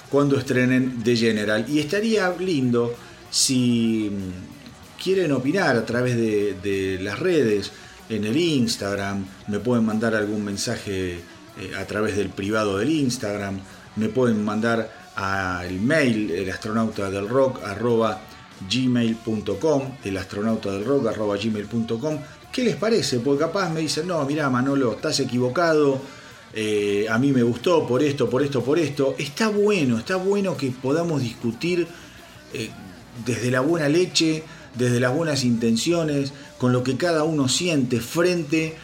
[0.09, 1.65] cuando estrenen The General.
[1.67, 2.93] Y estaría lindo
[3.29, 7.71] si mm, quieren opinar a través de, las redes,
[8.09, 11.21] en el Instagram, me pueden mandar algún mensaje eh,
[11.79, 13.61] a través del privado del Instagram,
[13.95, 17.15] me pueden mandar al mail el astronauta el
[20.17, 22.19] astronauta del rock arroba gmail.com
[22.51, 23.19] ¿Qué les parece?
[23.19, 26.01] Porque capaz me dicen, no, mira Manolo, estás equivocado,
[26.53, 29.15] eh, a mí me gustó por esto, por esto, por esto.
[29.17, 31.87] Está bueno, está bueno que podamos discutir
[32.53, 32.69] eh,
[33.25, 34.43] desde la buena leche,
[34.75, 38.75] desde las buenas intenciones, con lo que cada uno siente frente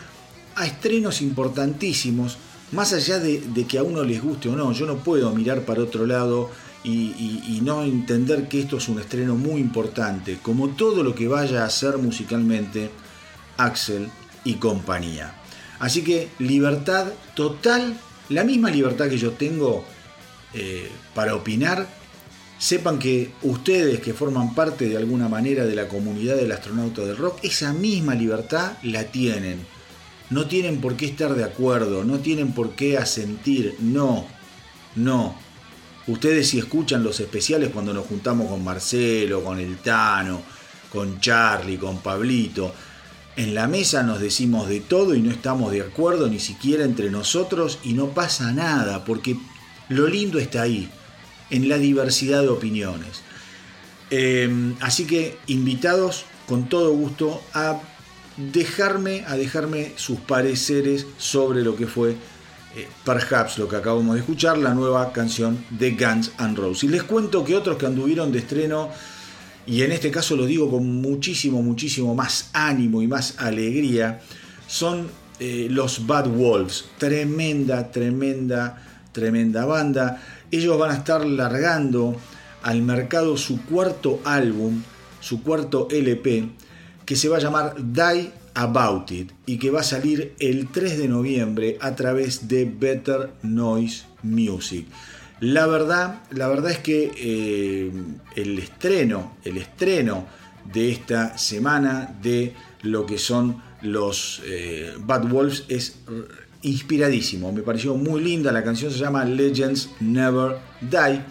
[0.56, 2.38] a estrenos importantísimos,
[2.72, 4.72] más allá de, que a uno les guste o no.
[4.72, 6.50] Yo no puedo mirar para otro lado
[6.86, 11.64] y, no entender que esto es un estreno muy importante, como todo lo que vaya
[11.64, 12.92] a hacer musicalmente
[13.58, 14.10] Axel
[14.44, 15.34] y compañía.
[15.80, 17.98] Así que libertad total,
[18.30, 19.86] la misma libertad que yo tengo
[20.54, 21.88] eh, para opinar.
[22.58, 27.18] Sepan que ustedes que forman parte de alguna manera de la comunidad del astronauta del
[27.18, 29.60] rock, esa misma libertad la tienen.
[30.32, 34.26] No tienen por qué estar de acuerdo, no tienen por qué asentir, no,
[34.96, 35.38] no.
[36.08, 40.42] Ustedes si escuchan los especiales cuando nos juntamos con Marcelo, con el Tano,
[40.92, 42.74] con Charlie, con Pablito,
[43.38, 47.12] en la mesa nos decimos de todo y no estamos de acuerdo ni siquiera entre
[47.12, 49.38] nosotros y no pasa nada, porque
[49.90, 50.90] lo lindo está ahí,
[51.52, 53.22] en la diversidad de opiniones.
[54.10, 57.80] Em, así que invitados con todo gusto a
[58.38, 62.16] dejarme, a dejarme sus pareceres sobre lo que fue
[62.76, 66.86] eh, Perhaps, lo que acabamos de escuchar, la nueva canción de Guns N' Roses.
[66.86, 68.90] Y les cuento que otros que anduvieron de estreno
[69.68, 74.22] y en este caso lo digo con muchísimo, muchísimo más ánimo y más alegría,
[74.66, 76.86] son eh, los Bad Wolves.
[76.98, 80.24] Tremenda, tremenda, tremenda banda.
[80.50, 82.16] Ellos van a estar largando
[82.64, 84.82] al mercado su cuarto álbum,
[85.20, 86.50] su cuarto LP,
[87.06, 90.98] que se va a llamar Die About It y que va a salir el 3
[90.98, 94.88] de noviembre a través de Better Noise Music.
[95.40, 97.92] La verdad, la verdad es que eh,
[98.36, 100.26] el estreno, el estreno
[100.74, 106.00] de esta semana de lo que son los eh, Bad Wolves es
[106.64, 107.52] inspiradísimo.
[107.52, 108.52] Me pareció muy linda.
[108.52, 111.22] La canción se llama Legends Never Die.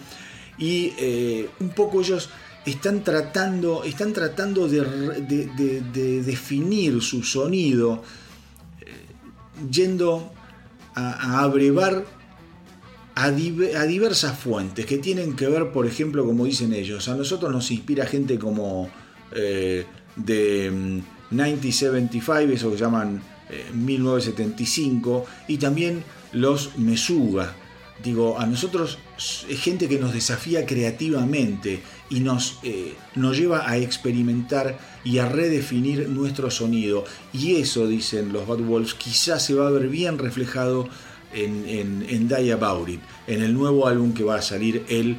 [0.58, 2.30] Y eh, un poco ellos
[2.64, 8.04] están tratando, están tratando de, definir su sonido
[9.70, 10.32] yendo
[10.94, 12.15] a, a abrevar
[13.16, 17.70] a, diversas fuentes que tienen que ver, por ejemplo, como dicen ellos, a nosotros nos
[17.70, 18.90] inspira gente como
[19.32, 21.00] eh, de
[21.30, 23.22] 1975, mm, eso que llaman
[23.72, 27.56] 1975, eh, y también los Mesuga.
[28.04, 28.98] Digo, a nosotros
[29.48, 35.28] es gente que nos desafía creativamente y nos, eh, nos lleva a experimentar y a
[35.30, 37.06] redefinir nuestro sonido.
[37.32, 40.90] Y eso, dicen los Bad Wolves, quizás se va a ver bien reflejado
[41.36, 42.30] en, en,
[42.88, 45.18] It, en el nuevo álbum que va a salir el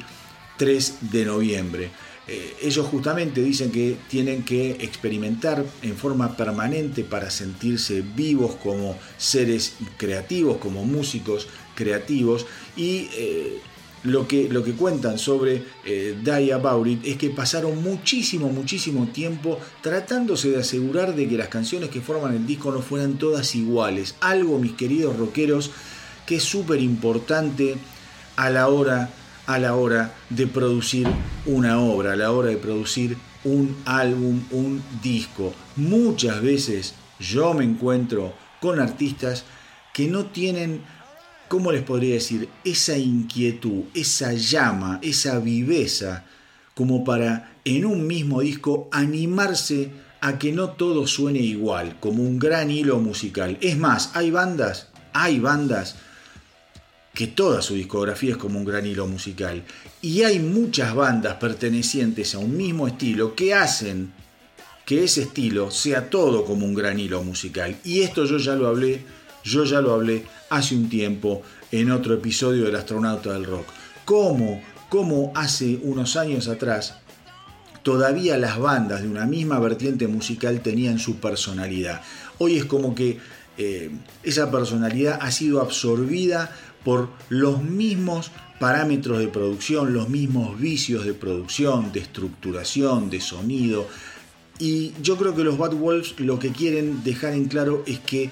[0.58, 1.90] 3 de noviembre.
[2.26, 8.98] Eh, ellos justamente dicen que tienen que experimentar en forma permanente para sentirse vivos como
[9.16, 12.44] seres creativos, como músicos creativos
[12.76, 13.60] y eh,
[14.02, 20.50] lo que, lo que cuentan sobre eh, Die es que pasaron muchísimo, muchísimo tiempo tratándose
[20.50, 24.16] de asegurar de que las canciones que forman el disco no fueran todas iguales.
[24.20, 25.70] Algo, mis queridos rockeros,
[26.28, 27.76] que es súper importante
[28.36, 29.08] a la hora
[29.46, 31.08] a la hora de producir
[31.46, 35.54] una obra, a la hora de producir un álbum, un disco.
[35.76, 39.44] Muchas veces yo me encuentro con artistas
[39.94, 40.82] que no tienen,
[41.48, 46.26] ¿cómo les podría decir?, esa inquietud, esa llama, esa viveza,
[46.74, 52.38] como para en un mismo disco animarse a que no todo suene igual, como un
[52.38, 53.56] gran hilo musical.
[53.62, 55.96] Es más, hay bandas, hay bandas
[57.18, 59.64] que toda su discografía es como un gran hilo musical.
[60.00, 64.12] Y hay muchas bandas pertenecientes a un mismo estilo que hacen,
[64.86, 67.76] que ese estilo sea todo como un gran hilo musical.
[67.82, 69.02] Y esto yo ya lo hablé,
[69.42, 73.66] yo ya lo hablé hace un tiempo en otro episodio del astronauta del rock.
[74.04, 76.98] Cómo, cómo hace unos años atrás
[77.82, 82.00] todavía las bandas de una misma vertiente musical tenían su personalidad.
[82.38, 83.18] Hoy es como que
[83.60, 83.90] eh,
[84.22, 86.54] esa personalidad ha sido absorbida
[86.88, 93.86] por los mismos parámetros de producción, los mismos vicios de producción, de estructuración, de sonido.
[94.58, 98.30] Y yo creo que los Bad Wolves lo que quieren dejar en claro es que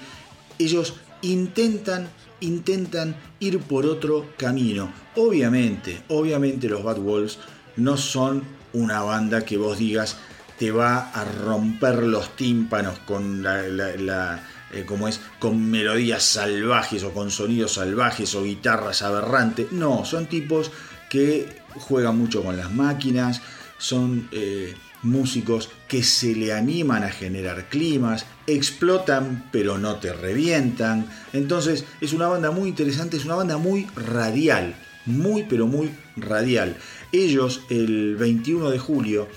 [0.57, 4.91] ellos intentan intentan ir por otro camino.
[5.15, 7.37] Obviamente, obviamente los Bad Wolves
[7.75, 8.41] no son
[8.73, 10.17] una banda que vos digas
[10.57, 17.13] te va a romper los tímpanos con la, eh, como es, con melodías salvajes o
[17.13, 19.71] con sonidos salvajes o guitarras aberrantes.
[19.71, 20.71] No, son tipos
[21.09, 23.41] que juegan mucho con las máquinas,
[23.77, 31.07] son eh, músicos que se le animan a generar climas, explotan pero no te revientan.
[31.33, 34.75] Entonces es una banda muy interesante, es una banda muy radial,
[35.05, 36.77] muy pero muy radial.
[37.11, 39.27] Ellos el 21 de julio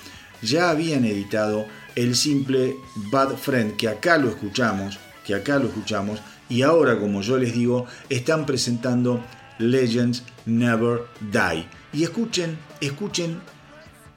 [0.42, 2.76] ya habían editado el simple
[3.12, 7.54] Bad Friend, que acá lo escuchamos, que acá lo escuchamos, y ahora, como yo les
[7.54, 9.24] digo, están presentando
[9.58, 11.66] Legends Never Die.
[11.92, 13.40] Y escuchen, escuchen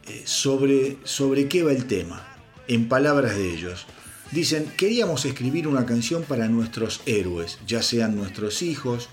[0.08, 2.26] eh, sobre, sobre qué va el tema,
[2.68, 3.86] en palabras de ellos.
[4.32, 9.10] Dicen, queríamos escribir una canción para nuestros héroes, ya sean nuestros hijos,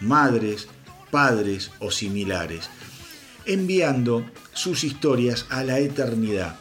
[0.00, 0.68] madres,
[1.10, 2.70] padres o similares,
[3.44, 4.24] enviando
[4.54, 6.56] sus historias a la eternidad,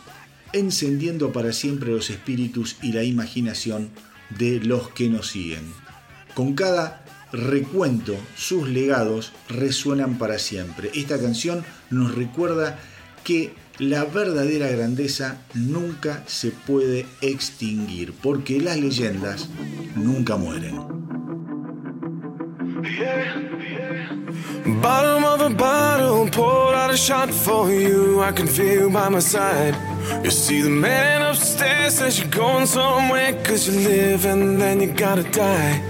[0.52, 3.92] encendiendo para siempre los espíritus y la imaginación
[4.38, 5.74] de los que nos siguen.
[6.34, 10.92] Con cada recuento, sus legados resuenan para siempre.
[10.94, 12.80] Esta canción nos recuerda
[13.24, 19.50] que la verdadera grandeza nunca se puede extinguir, porque las leyendas
[19.96, 20.80] nunca mueren.
[30.24, 34.92] You see, the man upstairs says you're going somewhere, cause you live and then you
[34.92, 35.82] gotta die.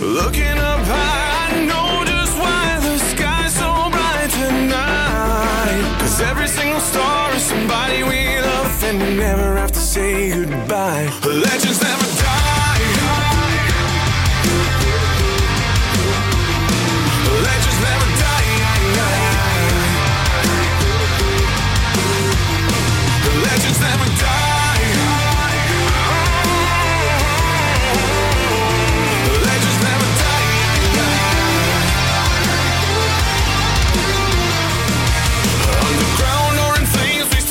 [0.00, 5.98] Looking up high, I know just why the sky's so bright tonight.
[6.00, 11.10] Cause every single star is somebody we love, and you never have to say goodbye.
[11.24, 11.85] Legends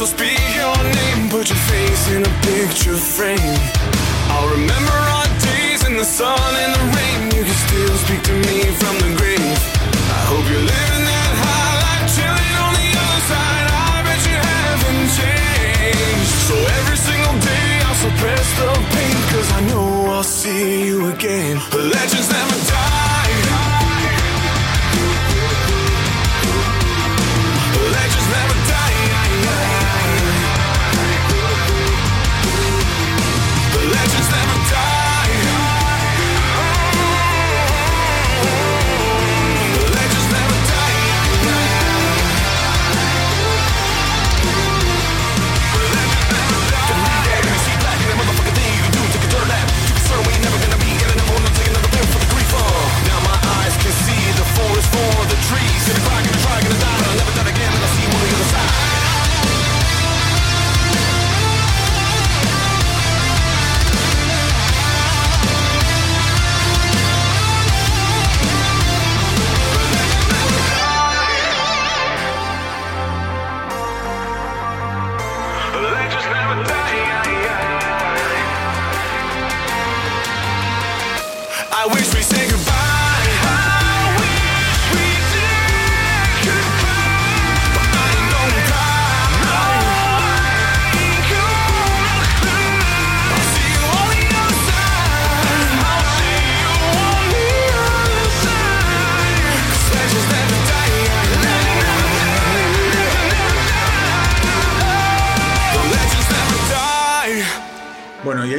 [0.06, 0.36] never
[2.16, 3.58] in a picture frame.
[4.30, 7.20] I'll remember our days in the sun and the rain.
[7.36, 9.60] You can still speak to me from the grave.
[10.18, 13.66] I hope you're living that high life, chilling on the other side.
[13.74, 13.76] I
[14.06, 16.36] bet you haven't changed.
[16.49, 21.58] So every single day I'll suppress the pain, cause I know I'll see you again.
[21.72, 23.24] The legends never die.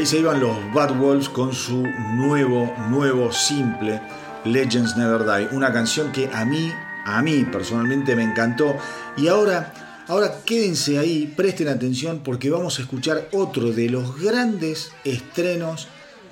[0.07, 1.83] Se iban los Bad Wolves con su
[2.15, 4.01] nuevo, nuevo simple
[4.45, 5.49] Legends Never Die.
[5.57, 6.73] Una canción que a mí,
[7.05, 8.77] a mí personalmente me encantó.
[9.17, 9.73] Y ahora,
[10.09, 15.89] Ahora quédense ahí, presten atención porque vamos a escuchar otro de los grandes estrenos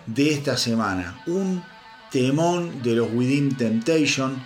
[0.07, 1.21] de esta semana.
[1.27, 1.65] Un
[2.13, 4.41] temón de los Within Temptation,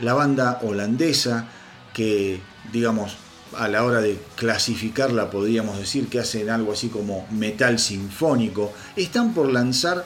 [0.00, 1.46] la banda holandesa
[1.94, 2.40] que,
[2.72, 3.16] digamos,
[3.54, 8.72] a la hora de clasificarla podríamos decir que hacen algo así como metal sinfónico.
[8.96, 10.04] Están por lanzar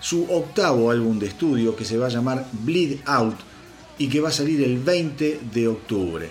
[0.00, 3.36] su octavo álbum de estudio que se va a llamar Bleed Out
[3.98, 6.30] y que va a salir el 20 de octubre.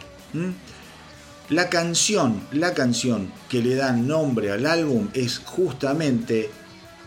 [1.50, 6.50] La canción, la canción que le da nombre al álbum es justamente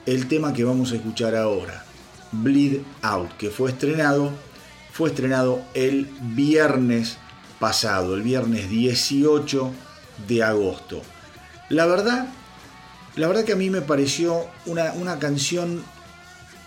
[0.06, 1.84] el tema que vamos a escuchar ahora,
[2.32, 4.32] Bleed Out, que fue estrenado,
[4.92, 7.18] fue estrenado el viernes
[7.58, 9.72] pasado, el viernes 18
[10.26, 11.02] de agosto.
[11.68, 12.28] La verdad,
[13.16, 15.82] la verdad que a mí me pareció una, una canción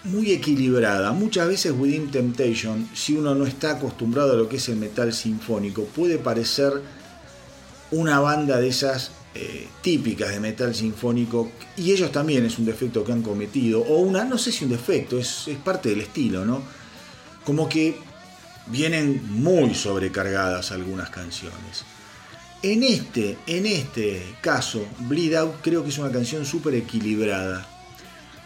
[0.04, 1.12] muy equilibrada.
[1.12, 5.14] Muchas veces Within Temptation, si uno no está acostumbrado a lo que es el metal
[5.14, 6.82] sinfónico, puede parecer
[7.92, 13.04] una banda de esas eh, típicas de metal sinfónico, y ellos también es un defecto
[13.04, 16.46] que han cometido, o una, no sé si un defecto, es, es parte del estilo,
[16.46, 16.62] ¿no?
[17.46, 17.98] Como que
[18.68, 21.86] vienen muy sobrecargadas algunas canciones.
[22.64, 27.68] En este, en este caso, Bleed Out creo que es una canción súper equilibrada,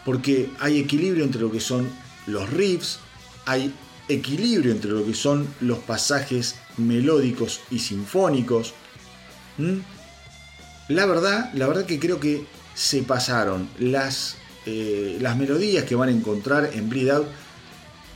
[0.04, 1.88] porque hay equilibrio entre lo que son
[2.26, 2.98] los riffs,
[3.44, 3.74] hay
[4.08, 8.72] equilibrio entre lo que son los pasajes melódicos y sinfónicos.
[10.88, 13.68] La verdad, la verdad que creo que se pasaron.
[13.78, 17.26] Las, eh, las melodías que van a encontrar en Bleed Out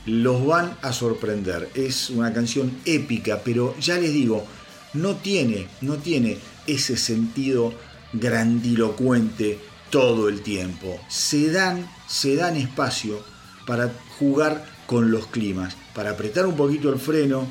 [0.05, 1.69] los van a sorprender.
[1.75, 4.45] Es una canción épica, pero ya les digo,
[4.93, 6.37] no tiene, no tiene
[6.67, 7.73] ese sentido
[8.13, 10.99] grandilocuente todo el tiempo.
[11.07, 13.23] Se dan, se dan espacio
[13.65, 17.47] para jugar con los climas, para apretar un poquito el freno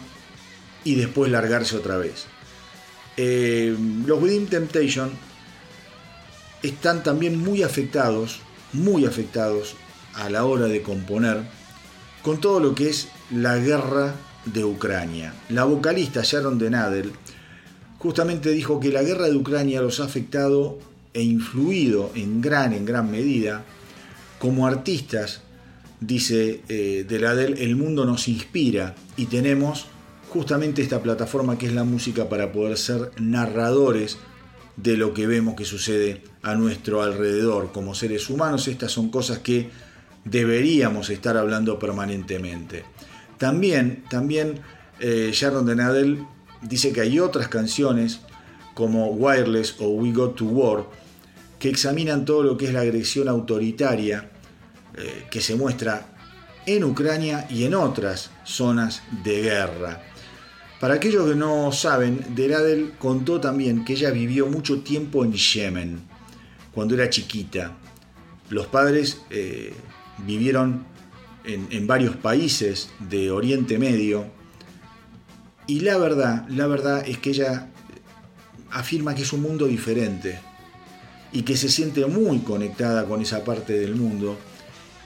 [0.85, 2.27] y después largarse otra vez.
[3.17, 3.77] Eh,
[4.07, 5.11] los Within Temptation
[6.63, 8.41] están también muy afectados,
[8.73, 9.75] muy afectados
[10.15, 11.60] a la hora de componer
[12.23, 14.15] con todo lo que es la guerra
[14.45, 15.35] de Ucrania.
[15.49, 17.13] La vocalista Sharon Denadel
[17.99, 20.79] justamente dijo que la guerra de Ucrania los ha afectado
[21.13, 23.65] e influido en gran, en gran medida.
[24.39, 25.43] Como artistas,
[26.01, 29.87] dice eh, Denadel, el mundo nos inspira y tenemos
[30.31, 34.19] justamente esta plataforma que es la música para poder ser narradores
[34.77, 38.69] de lo que vemos que sucede a nuestro alrededor como seres humanos.
[38.69, 39.69] Estas son cosas que
[40.25, 42.85] deberíamos estar hablando permanentemente.
[43.39, 44.61] También, también
[45.01, 46.25] eh, Sharon Denadel
[46.63, 48.21] dice que hay otras canciones
[48.75, 50.87] como Wireless o We Go to War
[51.59, 54.31] que examinan todo lo que es la agresión autoritaria
[54.97, 56.07] eh, que se muestra
[56.67, 60.03] en Ucrania y en otras zonas de guerra.
[60.81, 66.01] Para aquellos que no saben, Deladel contó también que ella vivió mucho tiempo en Yemen,
[66.73, 67.77] cuando era chiquita.
[68.49, 69.75] Los padres eh,
[70.27, 70.85] vivieron
[71.45, 74.27] en, varios países de Oriente Medio
[75.67, 77.69] y la verdad, la verdad es que ella
[78.71, 80.39] afirma que es un mundo diferente
[81.33, 84.39] y que se siente muy conectada con esa parte del mundo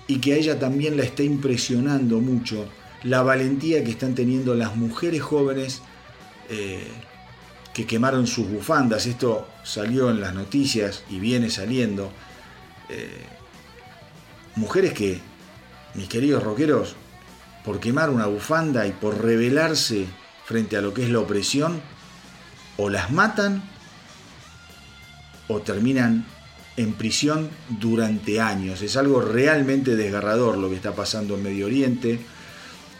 [0.07, 2.67] y que a ella también la está impresionando mucho
[3.05, 5.83] la valentía que están teniendo las mujeres jóvenes
[6.49, 6.83] eh,
[7.75, 9.07] que quemaron sus bufandas.
[9.07, 12.11] Esto salió en las noticias y viene saliendo.
[12.89, 13.27] Eh,
[14.57, 15.20] mujeres que,
[15.94, 16.96] mis queridos rockeros,
[17.64, 20.07] por quemar una bufanda y por rebelarse
[20.44, 21.80] frente a lo que es la opresión,
[22.76, 23.62] o las matan
[25.48, 26.26] o terminan
[26.76, 28.82] en prisión durante años.
[28.82, 32.18] Es algo realmente desgarrador lo que está pasando en Medio Oriente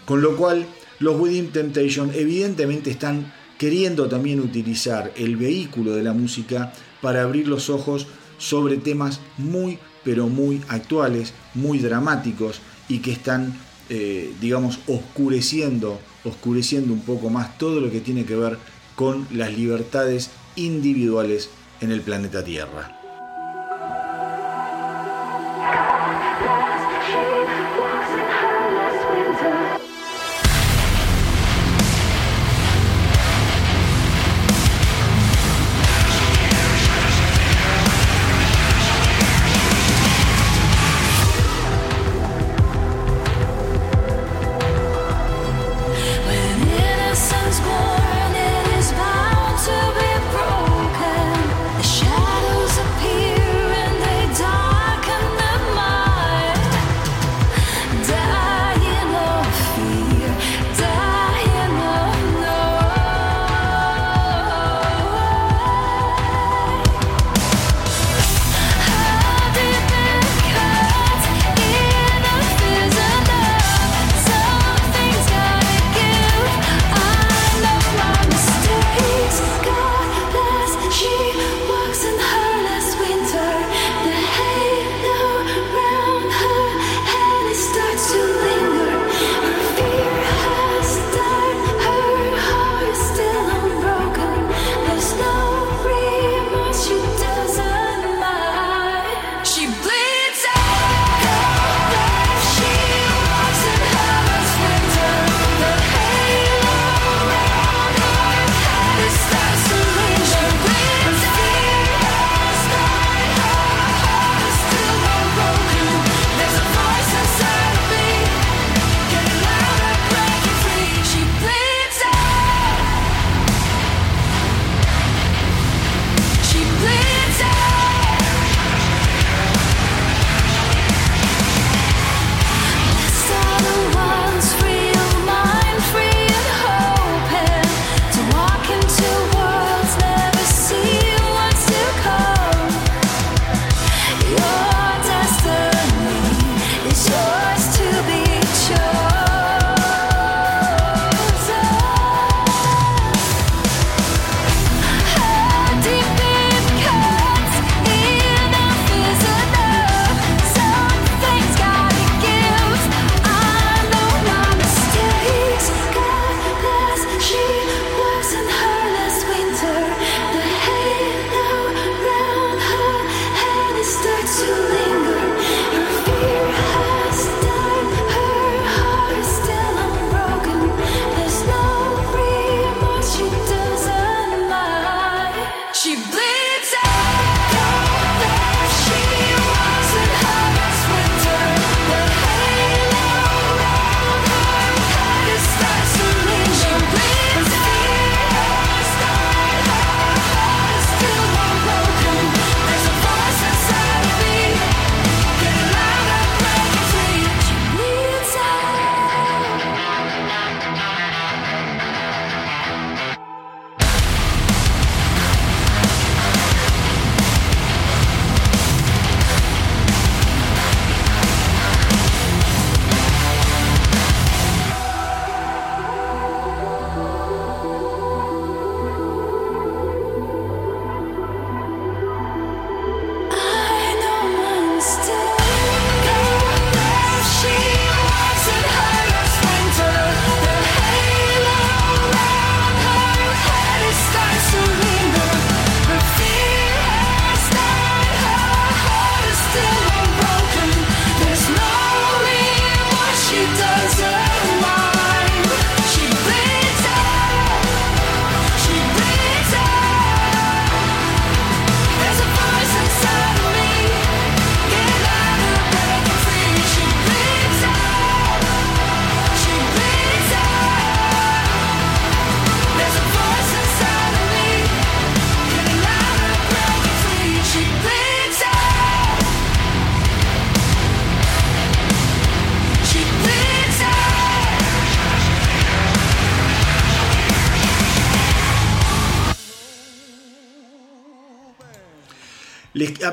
[0.05, 0.67] con lo cual,
[0.99, 7.49] los Within Temptation evidentemente están queriendo también utilizar el vehículo de la música para abrir
[7.49, 8.07] los ojos
[8.39, 13.55] sobre temas muy, pero muy actuales, muy dramáticos y que están,
[13.89, 18.59] eh, digamos, oscureciendo, oscureciendo un poco más todo lo que tiene que ver
[18.95, 21.51] con las libertades individuales
[21.81, 23.04] en el planeta Tierra.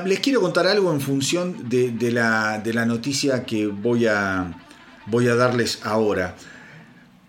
[0.04, 4.60] Les, quiero contar algo en función de, la, noticia que voy a,
[5.06, 6.36] voy a darles ahora.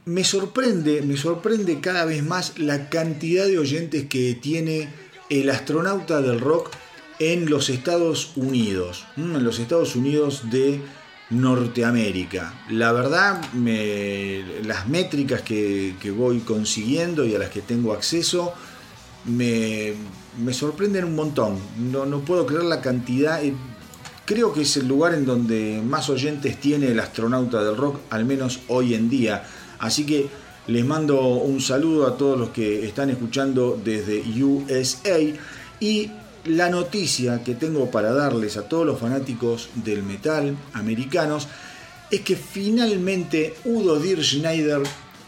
[0.06, 4.90] Me sorprende, me sorprende cada vez más la cantidad de oyentes que tiene
[5.30, 6.72] el astronauta del rock
[7.20, 10.82] en los Estados Unidos, en los Estados Unidos de
[11.30, 12.54] Norteamérica.
[12.70, 13.42] La verdad,
[14.66, 18.54] las métricas que, voy consiguiendo y a las que tengo acceso
[19.26, 19.94] me,
[20.52, 21.58] sorprenden un montón.
[21.78, 23.44] No, no, puedo creer la cantidad.
[23.44, 23.54] Eh,
[24.26, 28.26] creo que es el lugar en donde más oyentes tiene el astronauta del rock, al
[28.26, 29.44] menos hoy en día.
[29.80, 30.28] Así que
[30.68, 35.20] les mando un saludo a todos los que están escuchando desde USA
[35.80, 36.12] y
[36.46, 41.48] la noticia que tengo para darles a todos los fanáticos del metal americanos
[42.12, 44.84] es que finalmente Udo Dirschneider,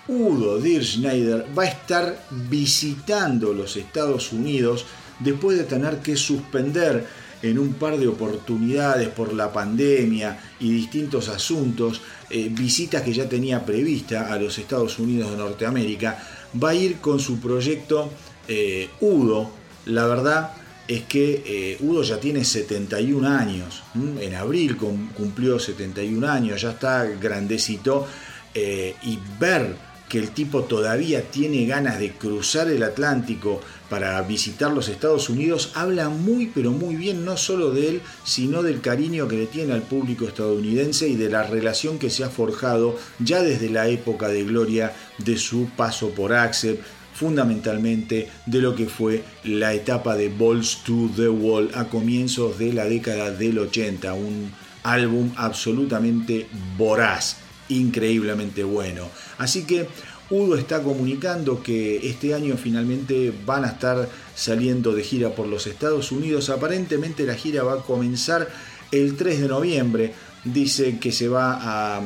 [0.08, 4.86] Udo Dirschneider va a estar visitando los Estados Unidos
[5.20, 7.08] después de tener que suspender
[7.42, 13.28] en un par de oportunidades por la pandemia y distintos asuntos, eh, visitas que ya
[13.28, 16.24] tenía prevista a los Estados Unidos de Norteamérica,
[16.62, 18.12] va a ir con su proyecto
[18.48, 19.52] eh, Udo.
[19.86, 20.54] La verdad,
[20.88, 27.06] es que eh, Udo ya tiene 71 años, en abril cumplió 71 años, ya está
[27.06, 28.08] grandecito,
[28.56, 29.76] y ver
[30.10, 35.72] que el tipo todavía tiene ganas de cruzar el Atlántico para visitar los Estados Unidos,
[35.76, 39.74] habla muy pero muy bien no solo de él, sino del cariño que le tiene
[39.74, 44.28] al público estadounidense y de la relación que se ha forjado ya desde la época
[44.28, 46.80] de gloria de su paso por Axel,
[47.14, 52.74] fundamentalmente de lo que fue la etapa de Balls to the Wall a comienzos de
[52.74, 54.52] la década del 80, un
[54.84, 56.48] álbum absolutamente
[56.78, 57.38] voraz,
[57.70, 59.10] increíblemente bueno.
[59.38, 59.88] Así que
[60.30, 65.68] Udo está comunicando que este año finalmente van a estar saliendo de gira por los
[65.68, 66.50] Estados Unidos.
[66.50, 68.50] Aparentemente la gira va a comenzar
[68.92, 70.14] el 3 de noviembre.
[70.44, 72.02] Dice que se va a,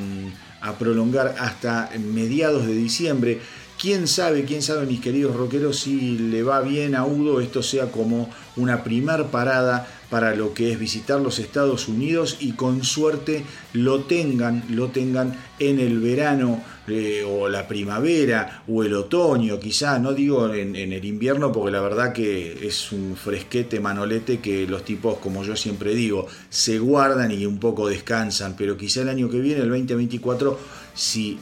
[0.62, 3.40] a prolongar hasta mediados de diciembre.
[3.80, 7.90] Quién sabe, quién sabe, mis queridos rockeros, si le va bien a Udo, esto sea
[7.90, 13.46] como una primer parada para lo que es visitar los Estados Unidos y con suerte
[13.72, 19.98] lo tengan, lo tengan en el verano eh, o la primavera o el otoño, quizá,
[19.98, 24.68] no digo en, en, el invierno porque la verdad que es un fresquete manolete que
[24.68, 29.10] los tipos, como yo siempre digo, se guardan y un poco descansan, pero quizá el
[29.10, 30.60] año que viene, el 2024,
[30.94, 31.40] si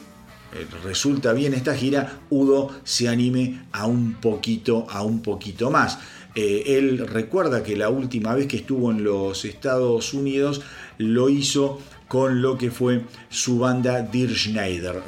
[0.84, 5.98] resulta bien esta gira, Udo se anime a un poquito, a un poquito más.
[6.34, 10.60] Eh, él recuerda que la última vez que estuvo en los Estados Unidos
[10.98, 15.02] lo hizo con lo que fue su banda Dir Schneider.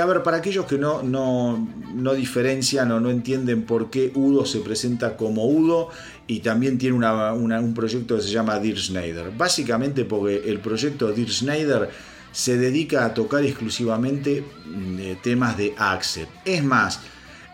[0.00, 4.46] A ver, para aquellos que no, no, no diferencian o no entienden por qué Udo
[4.46, 5.90] se presenta como Udo
[6.26, 9.30] y también tiene un proyecto que se llama Dir Schneider.
[9.36, 11.90] Básicamente porque el proyecto Dir Schneider
[12.32, 16.30] se dedica a tocar exclusivamente mm, eh, temas de Accept.
[16.44, 17.00] Es más,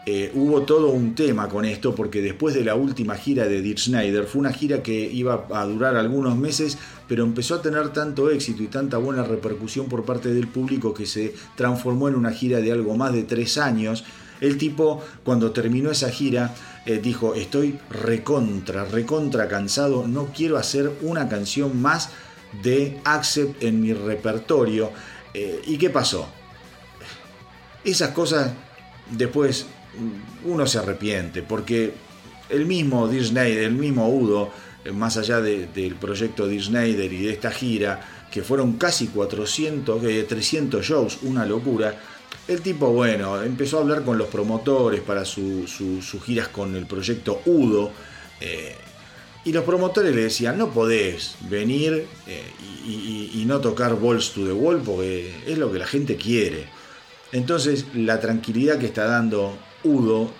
[0.06, 3.78] eh, hubo todo un tema con esto porque después de la última gira de Dirk
[3.78, 6.76] Schneider, fue una gira que iba a durar algunos meses,
[7.08, 11.06] pero empezó a tener tanto éxito y tanta buena repercusión por parte del público que
[11.06, 14.04] se transformó en una gira de algo más de tres años.
[14.42, 16.54] El tipo, cuando terminó esa gira,
[16.84, 22.10] eh, dijo, estoy recontra, recontra cansado, no quiero hacer una canción más
[22.62, 24.90] de Accept en mi repertorio.
[25.32, 26.28] Eh, ¿Y qué pasó?
[27.84, 28.52] Esas cosas
[29.10, 29.66] después
[30.44, 31.92] uno se arrepiente, porque
[32.48, 34.50] el mismo Disney, el mismo Udo,
[34.84, 38.00] eh, más allá del proyecto Disney y de esta gira,
[38.30, 41.98] que fueron casi 400, 300 eh, shows, una locura,
[42.46, 45.70] el tipo, bueno, empezó a hablar con los promotores para sus
[46.24, 47.90] giras con el proyecto Udo.
[49.44, 52.42] Y los promotores le decían, no podés venir eh,
[52.86, 56.66] y, no tocar Balls to the Wall porque es lo que la gente quiere.
[57.30, 60.30] Entonces la tranquilidad que está dando Udo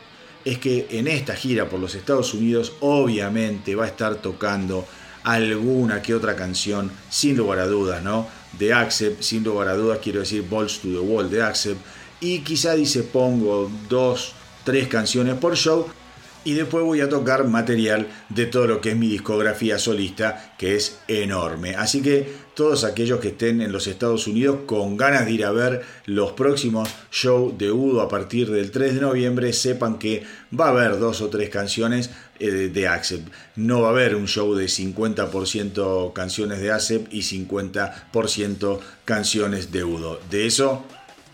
[0.45, 4.87] es que en esta gira por los Estados Unidos obviamente va a estar tocando
[5.23, 8.27] alguna que otra canción, sin lugar a dudas, ¿no?
[8.59, 11.81] De Accept, sin lugar a dudas quiero decir Balls to the Wall de Accept.
[12.21, 14.33] Y quizá dice pongo dos,
[14.65, 15.87] tres canciones por show
[16.45, 20.77] y después voy a tocar material de todo lo que es mi discografía solista, que
[20.77, 21.75] es enorme.
[21.75, 25.51] Así que todos aquellos que estén en los Estados Unidos con ganas de ir a
[25.51, 30.23] ver los próximos shows de Udo a partir del 3 de noviembre, sepan que
[30.59, 33.29] va a haber dos o tres canciones eh, de Accept.
[33.57, 39.85] No va a haber un show de 50% canciones de Accept y 50% canciones de
[39.85, 40.21] Udo.
[40.31, 40.85] De eso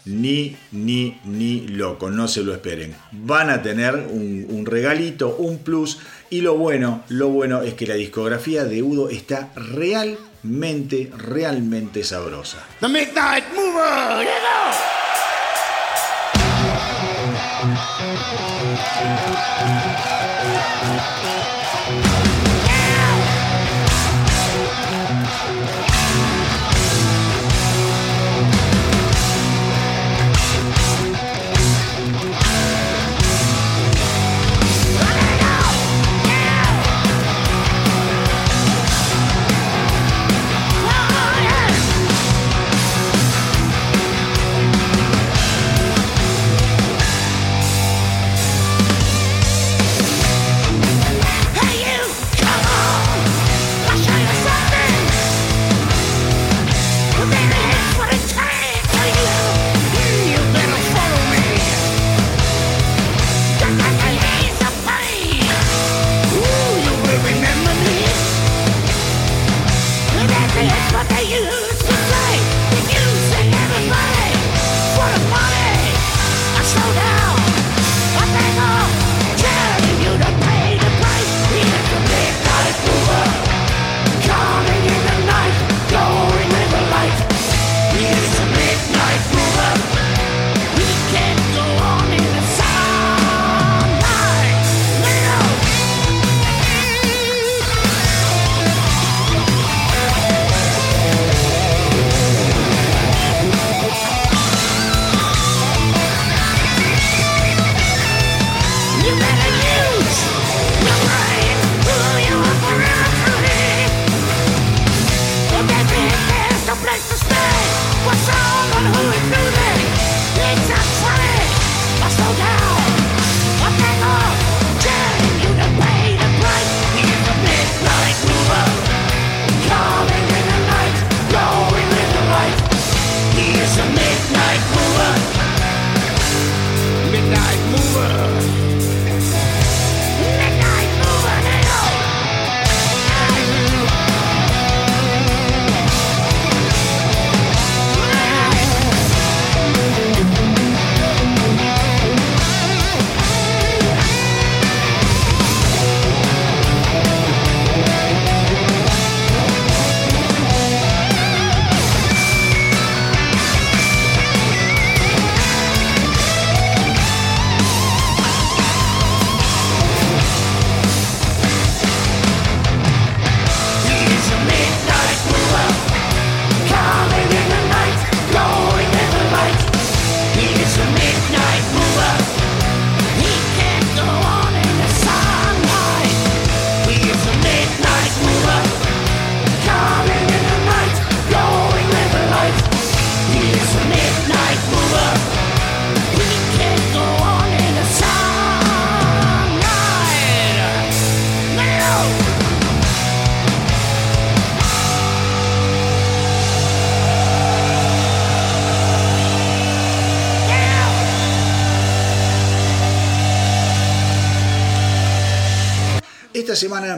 [0.05, 2.95] ni, ni, ni loco, no se lo esperen.
[3.13, 5.99] Van a tener un, regalito, un plus
[6.31, 12.67] Y lo bueno, lo bueno es que la discografía de Udo está realmente, realmente sabrosa.
[12.81, 14.27] The Midnight Mover,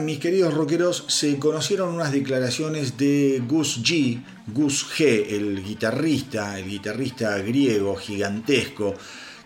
[0.05, 6.67] mis queridos rockeros, se conocieron unas declaraciones de Gus G, Gus G, el guitarrista, el
[6.67, 8.93] guitarrista griego gigantesco,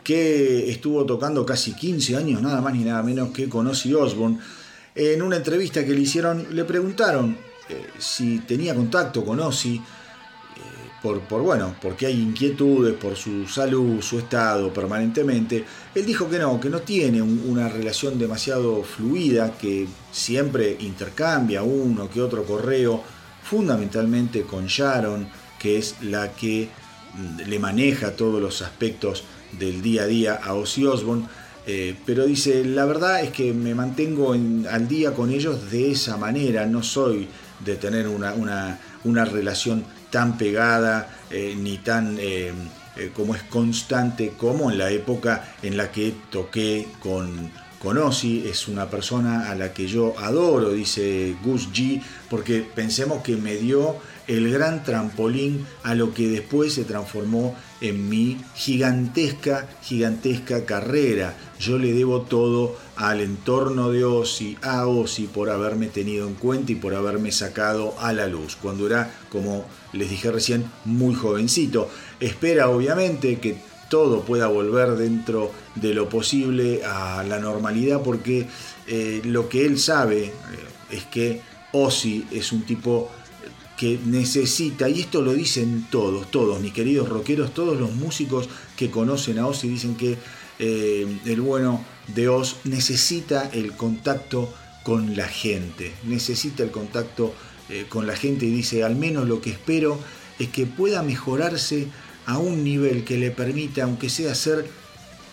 [0.04, 4.40] que estuvo tocando casi 15 años, nada más ni nada menos que con Ozzy Osbourne.
[4.96, 7.38] En una entrevista que le hicieron, le preguntaron
[7.70, 9.82] eh, si tenía contacto con Ozzy,
[11.28, 15.64] por, bueno, porque hay inquietudes por su salud, su estado permanentemente.
[15.94, 22.10] Él dijo que no, que no tiene una relación demasiado fluida, que siempre intercambia uno
[22.10, 23.04] que otro correo,
[23.44, 25.28] fundamentalmente con Sharon,
[25.58, 26.70] que es la que
[27.16, 29.24] mm, le maneja todos los aspectos
[29.58, 31.28] del día a día a Ozzy Osbourne.
[31.66, 36.16] Eh, pero dice, la verdad es que me mantengo al día con ellos de esa
[36.16, 37.28] manera, no soy
[37.64, 42.54] de tener una, una, una relación tan pegada eh, ni tan eh,
[42.96, 48.48] eh, como es constante como en la época en la que toqué con, con Ozzy.
[48.48, 53.56] Es una persona a la que yo adoro, dice Gus G, porque pensemos que me
[53.56, 53.98] dio
[54.28, 61.36] el gran trampolín a lo que después se transformó en mi gigantesca, gigantesca carrera.
[61.60, 66.72] Yo le debo todo al entorno de Ozzy, a Ozzy por haberme tenido en cuenta
[66.72, 71.90] y por haberme sacado a la luz, cuando era, como les dije recién, muy jovencito.
[72.20, 73.58] Espera obviamente que
[73.90, 78.48] todo pueda volver dentro de lo posible a la normalidad porque
[78.88, 80.32] eh, lo que él sabe eh,
[80.92, 83.10] es que Ozzy es un tipo
[83.78, 88.90] que necesita, y esto lo dicen todos, todos, mis queridos rockeros, todos los músicos que
[88.90, 90.18] conocen a Ozzy dicen que
[90.60, 94.52] eh, el bueno de Oz necesita el contacto
[94.84, 97.34] con la gente, necesita el contacto
[97.90, 100.00] con la gente y dice, al menos lo que espero
[100.40, 101.88] es que pueda mejorarse
[102.26, 104.66] a un nivel que le permita, aunque sea hacer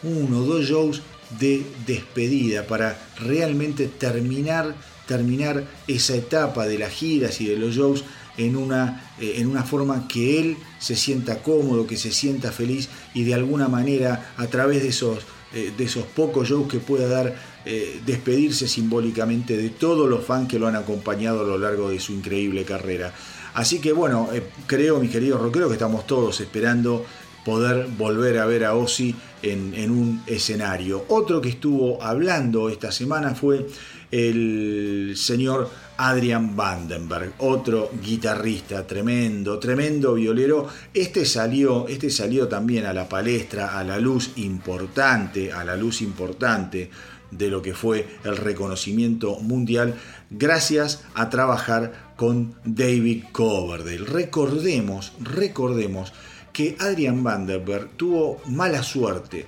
[0.03, 1.03] uno o dos shows
[1.39, 4.75] de despedida para realmente terminar,
[5.07, 8.05] terminar esa etapa de las giras y de los shows
[8.37, 12.89] en una, eh, en una forma que él se sienta cómodo, que se sienta feliz
[13.15, 15.21] y de alguna manera a través de esos,
[15.53, 17.35] eh, de esos pocos shows que pueda dar,
[17.67, 21.99] eh, despedirse simbólicamente de todos los fans que lo han acompañado a lo largo de
[21.99, 23.15] su increíble carrera.
[23.55, 27.07] Así que bueno, eh, creo, mis queridos rockeros, que estamos todos esperando
[27.45, 31.05] poder volver a ver a Ozzy en, un escenario.
[31.09, 33.67] Otro que estuvo hablando esta semana fue
[34.11, 40.69] el señor Adrian Vandenberg, otro guitarrista tremendo, tremendo violero.
[40.95, 46.01] Este salió, este salió también a la palestra, a la luz importante, a la luz
[46.01, 46.91] importante
[47.37, 49.95] de lo que fue el reconocimiento mundial
[50.31, 53.99] gracias a trabajar con David Coverdale.
[53.99, 56.13] Recordemos, recordemos
[56.53, 59.47] que Adrian Vandenberg tuvo mala suerte.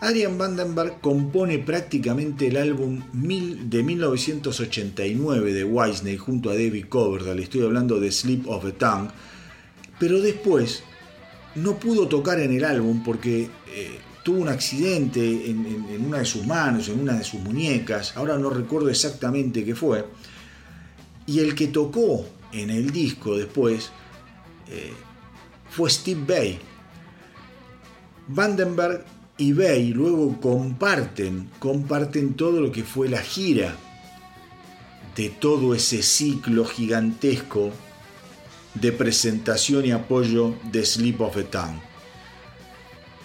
[0.00, 7.62] Adrian Vandenberg compone prácticamente el álbum de 1989 de Whitesnake junto a David Coverdale, estoy
[7.62, 9.10] hablando de Sleep of the Tongue,
[9.98, 10.82] pero después
[11.54, 16.44] no pudo tocar en el álbum porque eh, tuvo un accidente en, una de sus
[16.44, 20.04] manos, en una de sus muñecas, ahora no recuerdo exactamente qué fue,
[21.26, 23.90] y el que tocó en el disco después
[24.68, 24.92] eh,
[25.70, 26.58] fue Steve Bay.
[28.26, 29.04] Vandenberg
[29.38, 33.76] y Bay luego comparten, comparten todo lo que fue la gira
[35.14, 37.70] de todo ese ciclo gigantesco
[38.74, 41.95] de presentación y apoyo de Sleep of the Tongue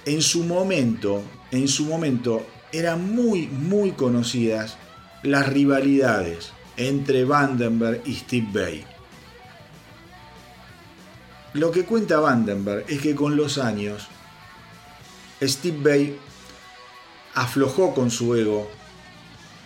[0.06, 4.78] en su momento, en su momento eran muy, muy conocidas
[5.24, 8.86] las rivalidades entre Vandenberg y Steve Bay.
[11.54, 14.08] Lo que cuenta Vandenberg es que con los años
[15.42, 16.18] Steve Bay
[17.36, 18.70] aflojó con su ego,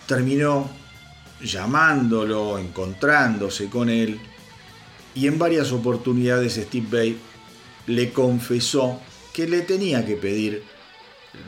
[0.08, 0.70] terminó
[1.42, 4.20] llamándolo, encontrándose con él
[5.14, 7.18] y en varias oportunidades Steve Bay
[7.88, 9.00] le confesó
[9.36, 10.64] que le tenía que pedir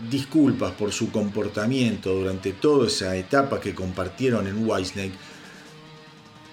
[0.09, 5.13] disculpas por su comportamiento durante toda esa etapa que compartieron en Whitesnake,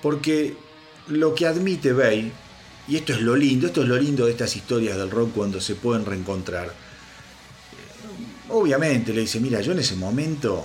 [0.00, 0.54] porque
[1.08, 2.30] lo que admite Bay,
[2.86, 5.60] y esto es lo lindo, esto es lo lindo de estas historias del rock cuando
[5.60, 6.72] se pueden reencontrar,
[8.50, 10.64] obviamente le dice, mira, yo en ese momento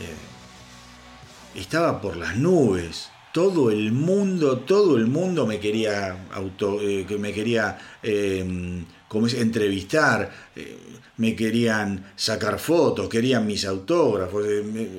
[0.00, 7.04] eh, estaba por las nubes, todo el mundo, todo el mundo me quería auto, eh,
[7.18, 10.76] me quería eh, como es, entrevistar, eh,
[11.16, 14.44] me querían sacar fotos, querían mis autógrafos,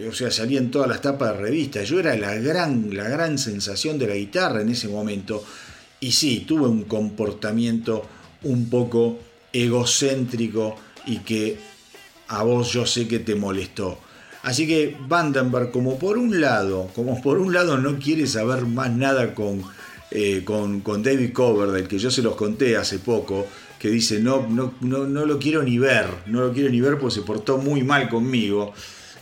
[0.07, 1.87] o sea, salían todas las tapas de revistas.
[1.87, 5.43] Yo era la gran, la gran sensación de la guitarra en ese momento.
[5.99, 8.05] Y sí, tuve un comportamiento
[8.43, 9.19] un poco
[9.51, 10.75] egocéntrico
[11.05, 11.57] y que
[12.27, 13.99] a vos yo sé que te molestó.
[14.43, 18.91] Así que Vandenberg, como por un lado, como por un lado no quiere saber más
[18.91, 19.63] nada con,
[20.11, 23.47] eh, con, con, David Coverdale, que yo se los conté hace poco,
[23.79, 26.97] que dice, no, no, no, no, lo quiero ni ver, no lo quiero ni ver
[26.97, 28.73] porque se portó muy mal conmigo.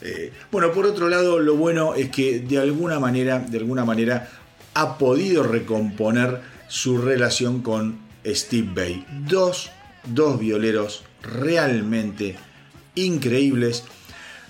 [0.02, 4.30] Eh, bueno, por otro lado, lo bueno es que de alguna manera, de alguna manera,
[4.74, 9.06] ha podido recomponer su relación con Steve Bay.
[9.28, 9.70] Dos,
[10.06, 12.36] dos violeros realmente
[12.96, 13.84] increíbles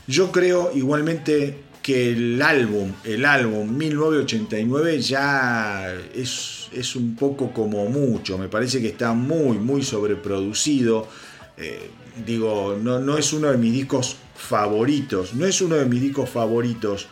[0.08, 7.86] yo creo igualmente que el álbum, el álbum 1989 ya es, es un poco como
[7.88, 11.08] mucho, me parece que está muy, muy sobreproducido.
[11.58, 11.92] Eh,
[12.26, 16.30] digo, no, no es uno de mis discos favoritos, no es uno de mis discos
[16.30, 17.08] favoritos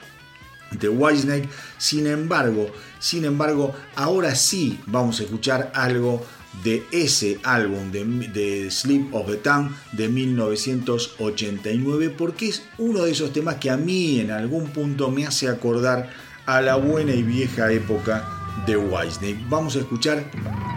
[0.72, 6.26] de Whitesnake, sin embargo, sin embargo, ahora sí vamos a escuchar algo
[6.64, 13.32] de ese álbum de, Sleep of the Tongue de 1989 porque es uno de esos
[13.34, 16.10] temas que a mí en algún punto me hace acordar
[16.46, 18.28] a la buena y vieja época
[18.66, 19.46] de Whitesnake.
[19.50, 20.30] Vamos a escuchar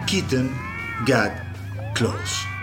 [0.07, 0.49] Kitten
[1.05, 1.31] Got
[1.93, 2.54] Close.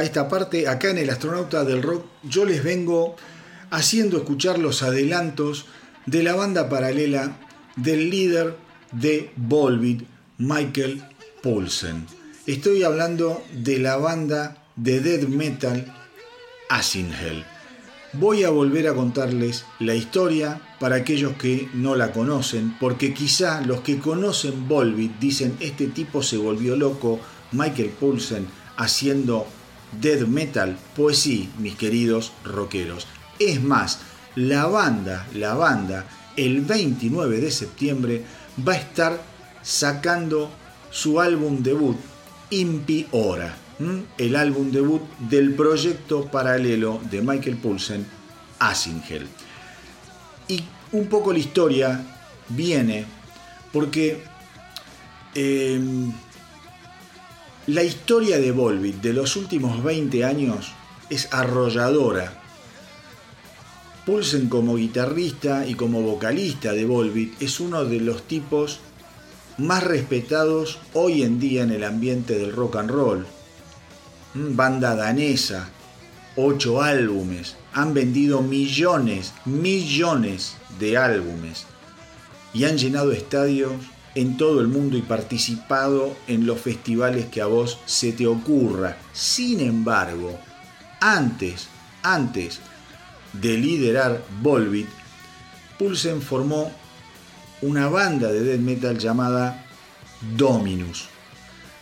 [0.00, 3.16] A esta parte, acá en el Astronauta del Rock, yo les vengo
[3.70, 5.66] haciendo escuchar los adelantos
[6.06, 7.36] de la banda paralela
[7.76, 8.56] del líder
[8.92, 10.02] de Volbeat,
[10.38, 11.04] Michael
[11.42, 12.06] Poulsen.
[12.46, 15.94] Estoy hablando de la banda de death metal
[16.68, 17.44] Asinhel.
[18.14, 23.60] Voy a volver a contarles la historia para aquellos que no la conocen, porque quizá
[23.60, 27.20] los que conocen Volbeat dicen este tipo se volvió loco,
[27.52, 28.46] Michael Poulsen
[28.76, 29.46] haciendo
[30.00, 30.76] death metal.
[30.96, 33.06] Pues sí, mis queridos rockeros.
[33.38, 34.00] Es más,
[34.34, 38.24] la banda, la banda, el 29 de septiembre
[38.66, 39.20] va a estar
[39.62, 40.50] sacando
[40.90, 41.96] su álbum debut,
[42.50, 43.56] Impi Ora,
[44.18, 48.06] el álbum debut del proyecto paralelo de Michael Poulsen,
[48.58, 49.26] Asingel.
[50.48, 50.62] Y
[50.92, 52.04] un poco la historia
[52.48, 53.06] viene
[53.72, 54.22] porque
[55.34, 56.12] em,
[57.70, 60.72] la historia de Volbeat de los últimos 20 años
[61.08, 62.42] es arrolladora.
[64.04, 68.80] Poulsen como guitarrista y como vocalista de Volbeat es uno de los tipos
[69.56, 73.26] más respetados hoy en día en el ambiente del rock and roll.
[74.34, 75.70] Mm, banda danesa,
[76.34, 81.66] ocho álbumes, han vendido millones, millones de álbumes
[82.52, 83.74] y han llenado estadios
[84.14, 88.96] en todo el mundo y participado en los festivales que a vos se te ocurra.
[89.12, 90.38] Sin embargo,
[91.00, 91.68] antes,
[92.02, 92.60] antes
[93.32, 94.88] de liderar Volbeat,
[95.78, 96.70] Pulsen formó
[97.62, 99.64] una banda de death metal llamada
[100.36, 101.08] Dominus.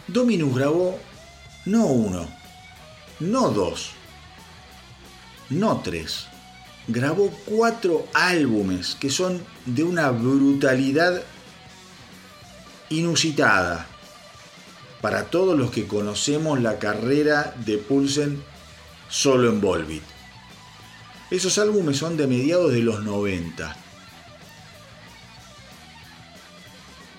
[0.07, 0.99] Dominus grabó
[1.65, 2.29] no uno,
[3.21, 3.91] no dos,
[5.51, 6.27] no tres,
[6.87, 11.23] grabó cuatro álbumes que son de una brutalidad
[12.91, 13.87] inusitada
[15.01, 18.43] para todos los que conocemos la carrera de Pulsen
[19.09, 20.03] solo en Volbeat.
[21.31, 23.77] Esos álbumes son de mediados de los 90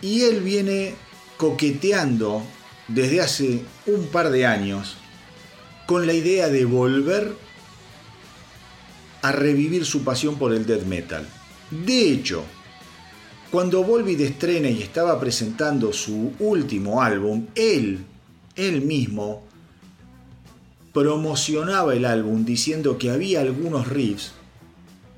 [0.02, 0.96] Y él viene
[1.38, 2.44] coqueteando
[2.88, 4.96] desde hace un par de años
[5.86, 7.34] con la idea de volver
[9.22, 11.28] a revivir su pasión por el death metal.
[11.70, 12.46] De hecho,
[13.52, 18.00] cuando Volbeat estrena y estaba presentando su último álbum, él,
[18.56, 19.44] él mismo,
[20.94, 24.34] promocionaba el álbum diciendo que había algunos riffs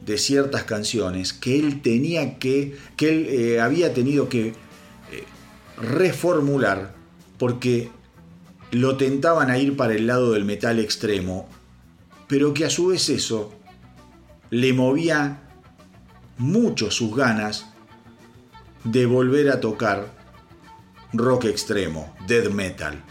[0.05, 4.53] de ciertas canciones que él tenía que, que él eh, había tenido que
[5.81, 6.93] reformular
[7.37, 7.89] porque
[8.71, 11.47] lo tentaban a ir para el lado del metal extremo,
[12.27, 13.51] pero que a su vez eso
[14.49, 15.41] le movía
[16.37, 17.65] mucho sus ganas
[18.83, 20.11] de volver a tocar
[21.13, 23.03] rock extremo, death metal,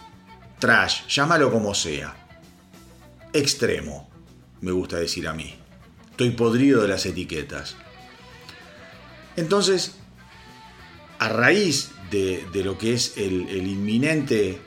[0.58, 2.16] trash, llámalo como sea.
[3.32, 4.08] Extremo,
[4.60, 5.54] me gusta decir a mí.
[6.10, 7.76] Estoy podrido de las etiquetas.
[9.36, 9.94] Entonces,
[11.18, 14.58] a raíz de, lo que es el, inminente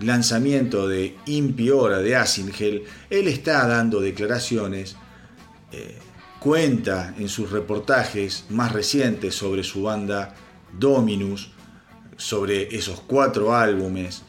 [0.00, 4.96] lanzamiento de Impiora de Asingel, él está dando declaraciones,
[5.72, 5.98] eh,
[6.38, 10.34] cuenta en sus reportajes más recientes sobre su banda
[10.72, 11.50] Dominus,
[12.16, 14.22] sobre esos cuatro álbumes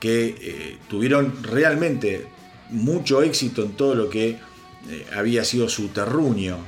[0.00, 2.26] que eh, tuvieron realmente
[2.70, 4.38] mucho éxito en todo lo que
[4.88, 6.58] eh, había sido su terruño.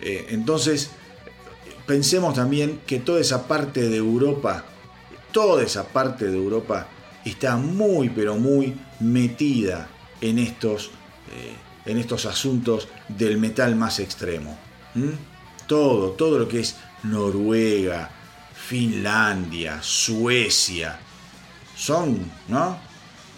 [0.00, 0.90] entonces,
[1.86, 4.64] pensemos también que toda esa parte de Europa,
[5.32, 6.88] toda esa parte de Europa
[7.24, 9.88] está muy pero muy metida
[10.20, 10.90] en estos,
[11.32, 14.58] eh, en estos asuntos del metal más extremo.
[15.66, 18.10] Todo, todo lo que es Noruega,
[18.66, 20.98] Finlandia, Suecia,
[21.76, 22.18] son
[22.48, 22.76] ¿no?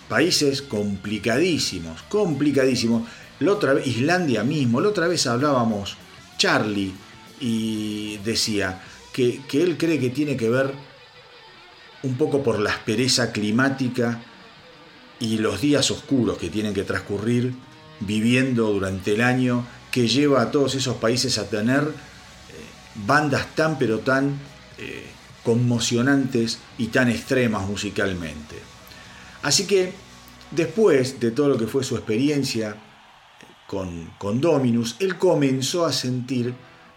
[0.08, 3.02] países complicadísimos, complicadísimos.
[3.40, 5.98] La otra vez, Islandia mismo, la otra vez hablábamos,
[6.38, 6.94] Charlie,
[7.40, 8.82] y decía
[9.12, 10.72] que, él cree que tiene que ver
[12.04, 14.22] un poco por la aspereza climática
[15.20, 17.52] y los días oscuros que tienen que transcurrir
[18.00, 21.90] viviendo durante el año que lleva a todos esos países a tener eh,
[22.94, 24.38] bandas tan pero tan
[24.78, 25.17] eh,
[25.48, 28.56] conmocionantes y tan extremas musicalmente.
[29.40, 29.94] Así que
[30.50, 32.76] después de todo lo que fue su experiencia
[33.66, 36.52] con, con Dominus, él comenzó a sentir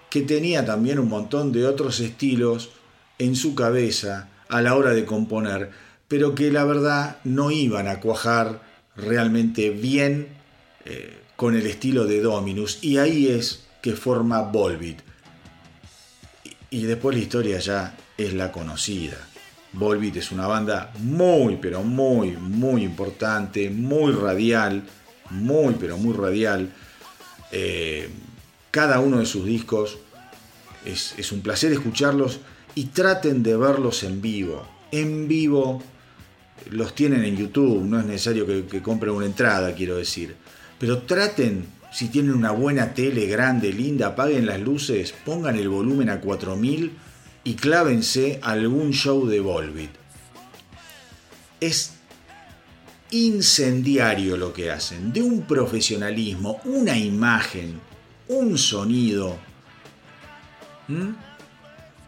[0.10, 2.72] que tenía también un montón de otros estilos
[3.20, 5.72] en su cabeza a la hora de componer,
[6.10, 8.64] pero que la verdad no iban a cuajar
[8.98, 10.28] realmente bien
[10.84, 14.98] eh, con el estilo de Dominus, y ahí es que forma Volbeat.
[16.70, 19.18] Y, después la historia ya es la conocida.
[19.74, 24.84] Volbeat es una banda muy, pero muy, muy importante, muy radial,
[25.30, 26.70] muy, pero muy radial.
[27.52, 28.10] Eh,
[28.70, 29.98] cada uno de sus discos
[30.86, 32.40] es, un placer escucharlos
[32.76, 34.68] y traten de verlos en vivo.
[34.92, 35.82] En vivo
[36.70, 40.36] los tienen en YouTube, no es necesario que, compren una entrada, quiero decir.
[40.80, 46.10] Pero traten, si tienen una buena tele grande, linda, apaguen las luces, pongan el volumen
[46.10, 46.92] a 4000
[47.44, 49.92] y clávense algún show de Volbeat.
[51.60, 51.94] Es
[53.12, 57.80] incendiario lo que hacen, de un profesionalismo, una imagen,
[58.28, 59.38] un sonido.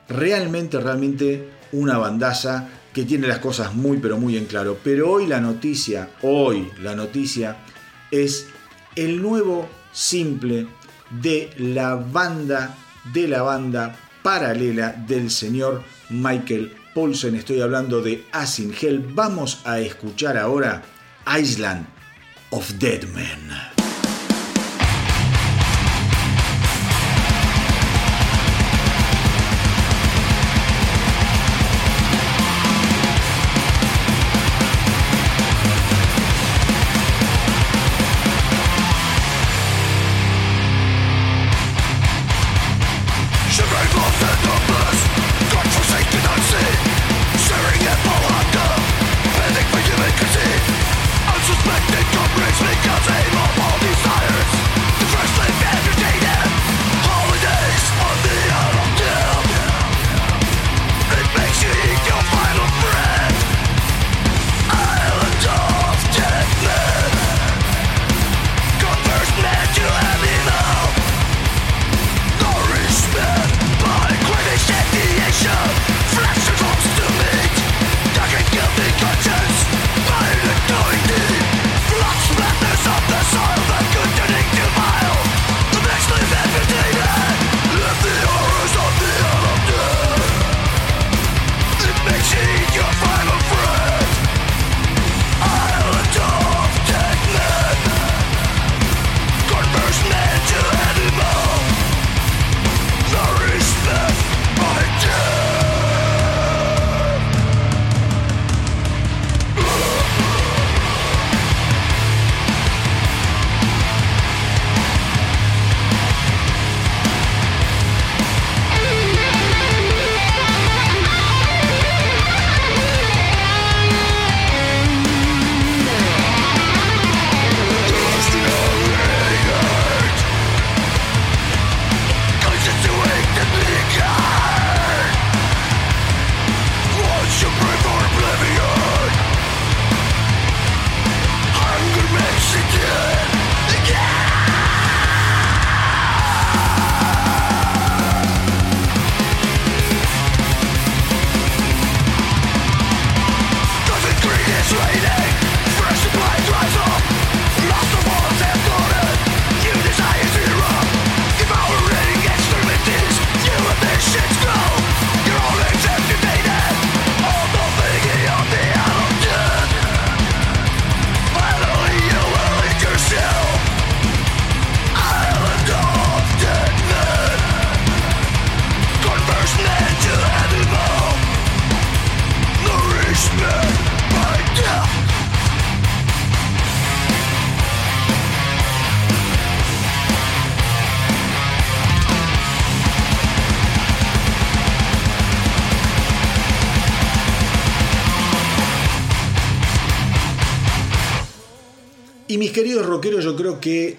[0.07, 4.77] Realmente, realmente una bandaza que tiene las cosas muy pero muy en claro.
[4.83, 7.57] Pero hoy la noticia, hoy la noticia
[8.11, 8.47] es
[8.95, 10.67] el nuevo simple
[11.21, 12.75] de la banda,
[13.11, 17.35] de la banda paralela del señor Michael Paulsen.
[17.35, 18.23] Estoy hablando de
[18.81, 19.05] Hell.
[19.13, 20.81] Vamos a escuchar ahora
[21.27, 21.85] Island
[22.49, 23.72] of Dead Men.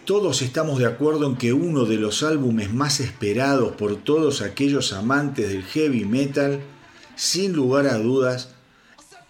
[0.05, 4.93] Todos estamos de acuerdo en que uno de los álbumes más esperados por todos aquellos
[4.93, 6.61] amantes del heavy metal,
[7.17, 8.51] sin lugar a dudas,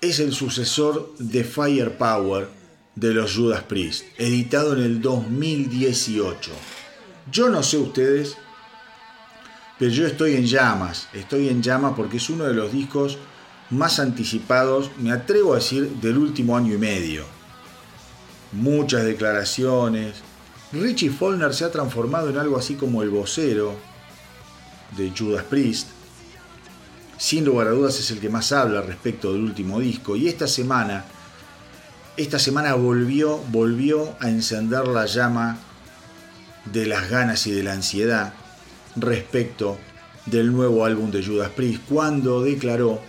[0.00, 2.48] es el sucesor de Firepower
[2.94, 6.50] de los Judas Priest, editado en el 2018.
[7.30, 8.36] Yo no sé ustedes,
[9.78, 13.18] pero yo estoy en llamas, estoy en llamas porque es uno de los discos
[13.70, 17.34] más anticipados, me atrevo a decir, del último año y medio
[18.54, 20.14] muchas declaraciones.
[20.74, 23.76] Richie Follner se ha transformado en algo así como el vocero
[24.96, 25.88] de Judas Priest.
[27.16, 30.16] Sin lugar a dudas es el que más habla respecto del último disco.
[30.16, 31.04] Y esta semana,
[32.16, 35.58] esta semana volvió, volvió a encender la llama
[36.72, 38.34] de las ganas y de la ansiedad
[38.96, 39.78] respecto
[40.26, 43.00] del nuevo álbum de Judas Priest, cuando declaró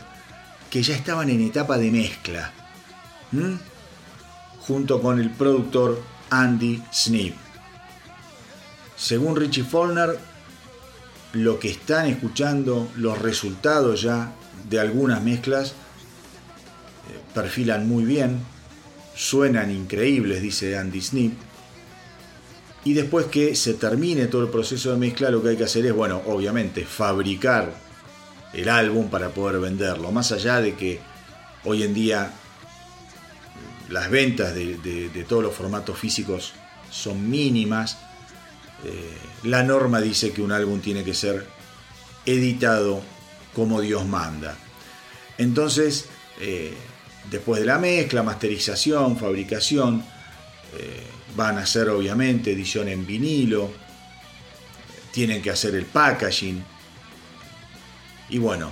[0.70, 2.52] que ya estaban en etapa de mezcla,
[4.60, 7.45] junto con el productor Andy Snip.
[8.98, 10.18] Según Richie Follner,
[11.34, 14.34] lo que están escuchando, los resultados ya
[14.70, 15.74] de algunas mezclas, eh,
[17.34, 18.40] perfilan muy bien,
[19.16, 21.34] suenan increíbles, dice Andy Snip.
[22.86, 25.86] Y después que se termine todo el proceso de mezcla, lo que hay que hacer
[25.86, 27.74] es, bueno, obviamente, fabricar
[28.54, 30.12] el álbum para poder venderlo.
[30.12, 31.00] Más allá de que
[31.64, 32.32] hoy en día
[33.90, 36.54] las ventas de, todos los formatos físicos
[36.90, 37.98] son mínimas, eh,
[39.44, 41.46] la norma dice que un álbum tiene que ser
[42.26, 43.02] editado
[43.54, 44.58] como Dios manda.
[45.38, 46.06] Entonces,
[46.40, 46.74] eh,
[47.30, 50.04] después de la mezcla, masterización, fabricación,
[50.78, 51.04] eh,
[51.36, 53.72] van a hacer obviamente edición en vinilo,
[55.12, 56.64] tienen que hacer el packaging.
[58.30, 58.72] Y bueno,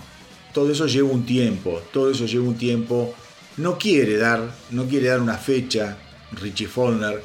[0.53, 3.13] todo eso lleva un tiempo, todo eso lleva un tiempo.
[3.57, 5.97] No quiere dar, no quiere dar una fecha,
[6.31, 7.21] Richie Follner,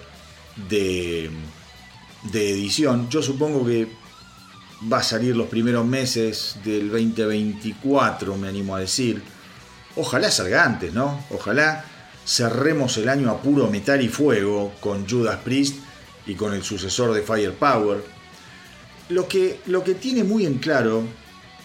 [0.69, 1.31] de,
[2.23, 3.09] de edición.
[3.09, 3.89] Yo supongo que
[4.93, 9.23] va a salir los primeros meses del 2024, me animo a decir.
[9.97, 11.25] Ojalá salga antes, ¿no?
[11.31, 11.85] Ojalá
[12.25, 15.77] cerremos el año a puro metal y fuego con Judas Priest
[16.27, 18.05] y con el sucesor de Firepower.
[19.09, 21.05] Lo que, lo que tiene muy en claro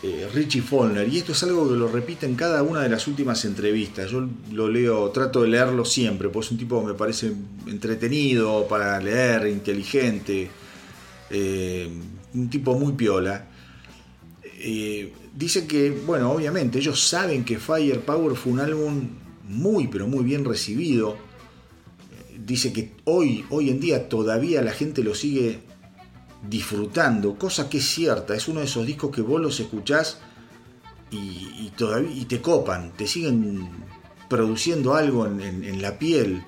[0.04, 3.08] eh, Richie Follner, y esto es algo que lo repite en cada una de las
[3.08, 6.94] últimas entrevistas, yo lo leo, trato de leerlo siempre, pues es un tipo que me
[6.94, 7.32] parece
[7.68, 10.50] entretenido para leer, inteligente,
[11.30, 11.90] eh,
[12.34, 13.48] un tipo muy piola.
[14.60, 19.08] Eh, dice que, bueno, obviamente ellos saben que Firepower fue un álbum
[19.48, 21.16] muy, pero muy bien recibido.
[22.46, 25.60] Dice que hoy, hoy en día todavía la gente lo sigue
[26.50, 30.20] disfrutando, cosa que es cierta, es uno de esos discos que vos los escuchás
[31.12, 33.70] y, todavía, y te copan, te siguen
[34.30, 36.44] produciendo algo en la piel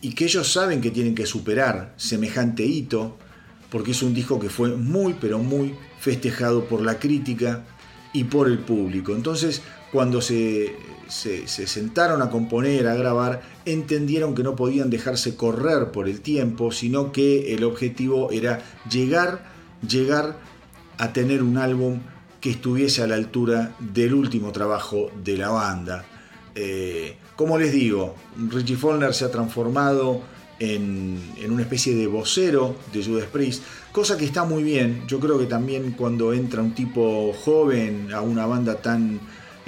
[0.00, 3.18] y que ellos saben que tienen que superar semejante hito
[3.70, 7.64] porque es un disco que fue muy, pero muy festejado por la crítica
[8.12, 9.14] y por el público.
[9.14, 9.62] Entonces,
[9.92, 10.76] cuando se,
[11.10, 16.72] se, sentaron a componer, a grabar, entendieron que no podían dejarse correr por el tiempo,
[16.72, 19.44] sino que el objetivo era llegar,
[19.86, 20.38] llegar
[20.98, 22.00] a tener un álbum
[22.40, 26.04] que estuviese a la altura del último trabajo de la banda.
[26.54, 28.14] Eh, como les digo,
[28.50, 30.22] Richie Follner se ha transformado
[30.58, 31.18] en,
[31.48, 33.62] una especie de vocero de Judas Priest,
[33.92, 35.04] cosa que está muy bien.
[35.08, 39.20] Yo creo que también cuando entra un tipo joven a una banda tan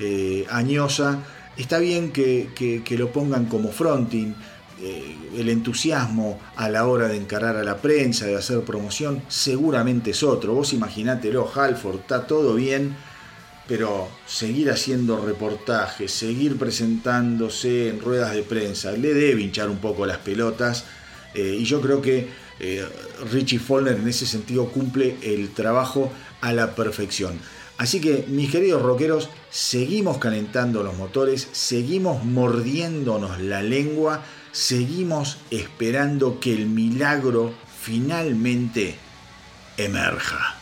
[0.05, 1.23] eh, añosa,
[1.57, 4.35] está bien que, lo pongan como fronting.
[4.83, 10.11] Eh, el entusiasmo a la hora de encarar a la prensa, de hacer promoción, seguramente
[10.11, 10.55] es otro.
[10.55, 12.97] Vos imaginátelo, Halford, está todo bien
[13.69, 20.05] pero seguir haciendo reportajes, seguir presentándose en ruedas de prensa, le debe hinchar un poco
[20.05, 20.85] las pelotas
[21.33, 22.29] eh, y yo creo que
[23.31, 27.39] Richie Follner en ese sentido cumple el trabajo a la perfección.
[27.83, 34.23] Así que mis queridos rockeros, seguimos calentando los motores, seguimos mordiéndonos la lengua,
[34.53, 38.95] seguimos esperando que el milagro finalmente
[39.77, 40.62] emerja.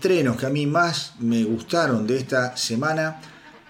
[0.00, 3.20] Estrenos que a mí más me gustaron de esta semana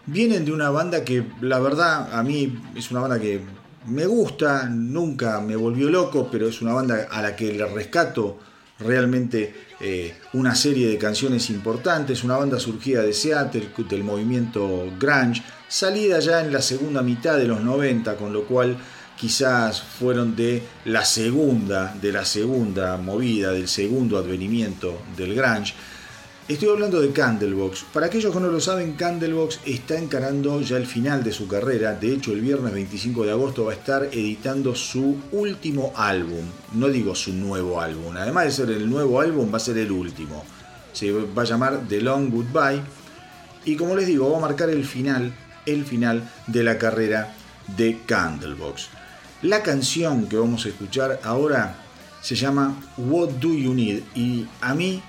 [0.06, 3.40] vienen de una banda que la verdad a mí es una banda que
[3.88, 8.38] me gusta, nunca me volvió loco, pero es una banda a la que le rescato
[8.78, 15.42] realmente eh, una serie de canciones importantes, una banda surgida de Seattle, del movimiento grunge,
[15.66, 18.76] salida ya en la segunda mitad de los 90, con lo cual
[19.16, 25.74] quizás fueron de la segunda, de la segunda movida, del segundo advenimiento del grunge.
[26.50, 27.84] Estoy hablando de Candlebox.
[27.92, 31.94] Para aquellos que no lo saben, Candlebox está encarando ya el final de su carrera.
[31.94, 36.44] De hecho, el viernes 25 de agosto va a estar editando su último álbum.
[36.72, 38.16] No digo su nuevo álbum.
[38.16, 40.44] Además de ser el nuevo álbum, va a ser el último.
[40.92, 42.82] Se va a llamar The Long Goodbye.
[43.64, 45.32] Y como les digo, va a marcar el final,
[45.66, 47.32] el final de la carrera
[47.76, 48.88] de Candlebox.
[49.42, 51.76] La canción que vamos a escuchar ahora
[52.20, 55.00] se llama What Do You Need y a mí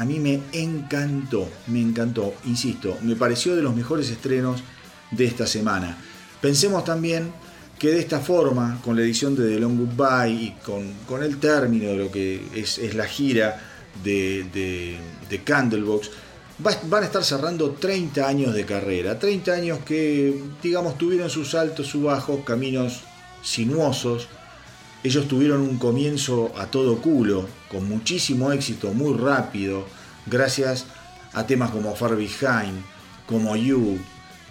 [0.00, 4.62] a mí me encantó, me encantó, insisto, me pareció de los mejores estrenos
[5.10, 5.94] de esta semana.
[6.40, 7.30] Pensemos también
[7.78, 11.90] que de esta forma, con la edición de The Long Goodbye y con, el término
[11.90, 13.60] de lo que es, la gira
[14.02, 14.98] de,
[15.28, 16.10] de, Candlebox,
[16.58, 19.18] van a estar cerrando 30 años de carrera.
[19.18, 23.02] 30 años que, digamos, tuvieron sus altos, sus bajos, caminos
[23.42, 24.28] sinuosos.
[25.02, 29.86] Ellos tuvieron un comienzo a todo culo, con muchísimo éxito, muy rápido,
[30.26, 30.84] gracias
[31.32, 32.82] a temas como Far Behind,
[33.26, 33.98] como You,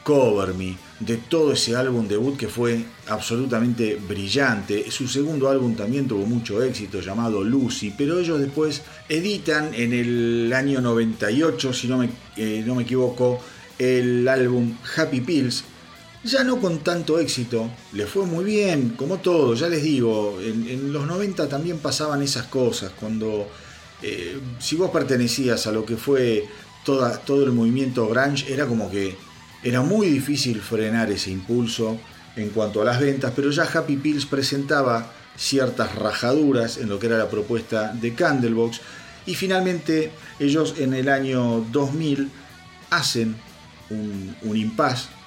[0.03, 4.89] Cover Me, de todo ese álbum debut que fue absolutamente brillante.
[4.89, 10.51] Su segundo álbum también tuvo mucho éxito, llamado Lucy, pero ellos después editan en el
[10.51, 13.39] año 98, si no me, eh, no me equivoco,
[13.77, 15.63] el álbum Happy Pills,
[16.23, 20.91] ya no con tanto éxito, le fue muy bien, como todo, ya les digo, en,
[20.91, 23.47] los 90 también pasaban esas cosas, cuando
[24.01, 26.45] eh, si vos pertenecías a lo que fue
[26.83, 29.15] todo el movimiento grunge, era como que
[29.63, 31.97] era muy difícil frenar ese impulso
[32.35, 37.07] en cuanto a las ventas, pero ya Happy Pills presentaba ciertas rajaduras en lo que
[37.07, 38.81] era la propuesta de Candlebox,
[39.25, 42.29] y finalmente ellos en el año 2000
[42.89, 43.35] hacen
[43.89, 45.18] un, un impasse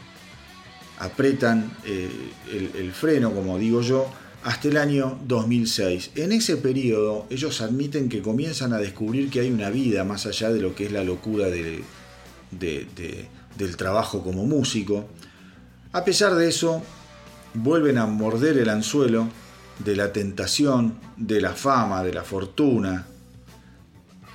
[1.02, 2.08] apretan eh,
[2.52, 4.06] el, freno, como digo yo,
[4.44, 6.12] hasta el año 2006.
[6.14, 10.52] En ese periodo ellos admiten que comienzan a descubrir que hay una vida más allá
[10.52, 11.82] de lo que es la locura del
[13.76, 15.08] trabajo como músico.
[15.90, 16.82] A pesar de eso,
[17.54, 19.28] vuelven a morder el anzuelo
[19.80, 23.08] de la tentación, de la fama, de la fortuna,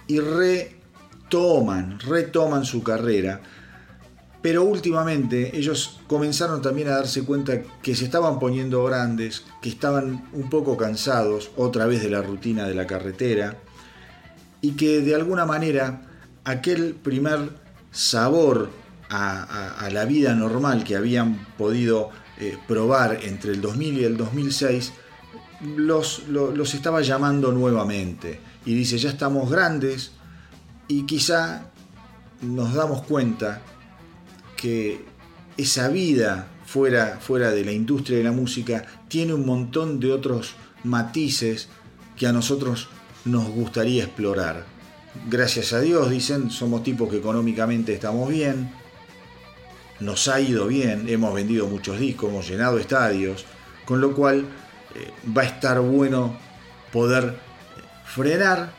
[0.05, 3.41] y retoman, retoman su carrera
[4.41, 10.29] pero últimamente ellos comenzaron también a darse cuenta que se estaban poniendo grandes, que estaban
[10.33, 13.57] un poco cansados otra vez de la rutina de la carretera
[14.61, 16.01] y que de alguna manera
[16.43, 17.49] aquel primer
[17.91, 18.69] sabor
[19.09, 22.09] a, la vida normal que habían podido
[22.39, 24.91] eh, probar entre el 2000 y el 2006
[25.77, 28.39] los, los estaba llamando nuevamente.
[28.65, 30.11] Y dice, ya estamos grandes
[30.87, 31.71] y quizá
[32.41, 33.61] nos damos cuenta
[34.57, 35.05] que
[35.55, 40.55] esa vida fuera, fuera de la industria de la música tiene un montón de otros
[40.83, 41.69] matices
[42.17, 42.89] que a nosotros
[43.23, 44.65] nos gustaría explorar.
[45.29, 48.71] Gracias a Dios, dicen, somos tipos que económicamente estamos bien,
[49.99, 53.45] nos ha ido bien, hemos vendido muchos discos, hemos llenado estadios,
[53.85, 54.45] con lo cual
[54.95, 56.37] eh, va a estar bueno
[56.91, 57.35] poder
[58.05, 58.71] frenar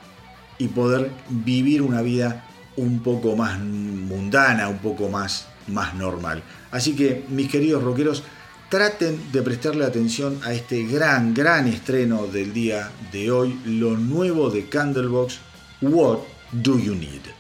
[0.59, 2.45] y poder vivir una vida
[2.77, 6.43] un poco más mundana, un poco más más normal.
[6.71, 8.23] Así que, mis queridos rockeros,
[8.69, 14.51] traten de prestarle atención a este gran, gran estreno del día de hoy, lo nuevo
[14.51, 15.39] de Candlebox,
[15.81, 16.19] What
[16.53, 17.38] Do You Need?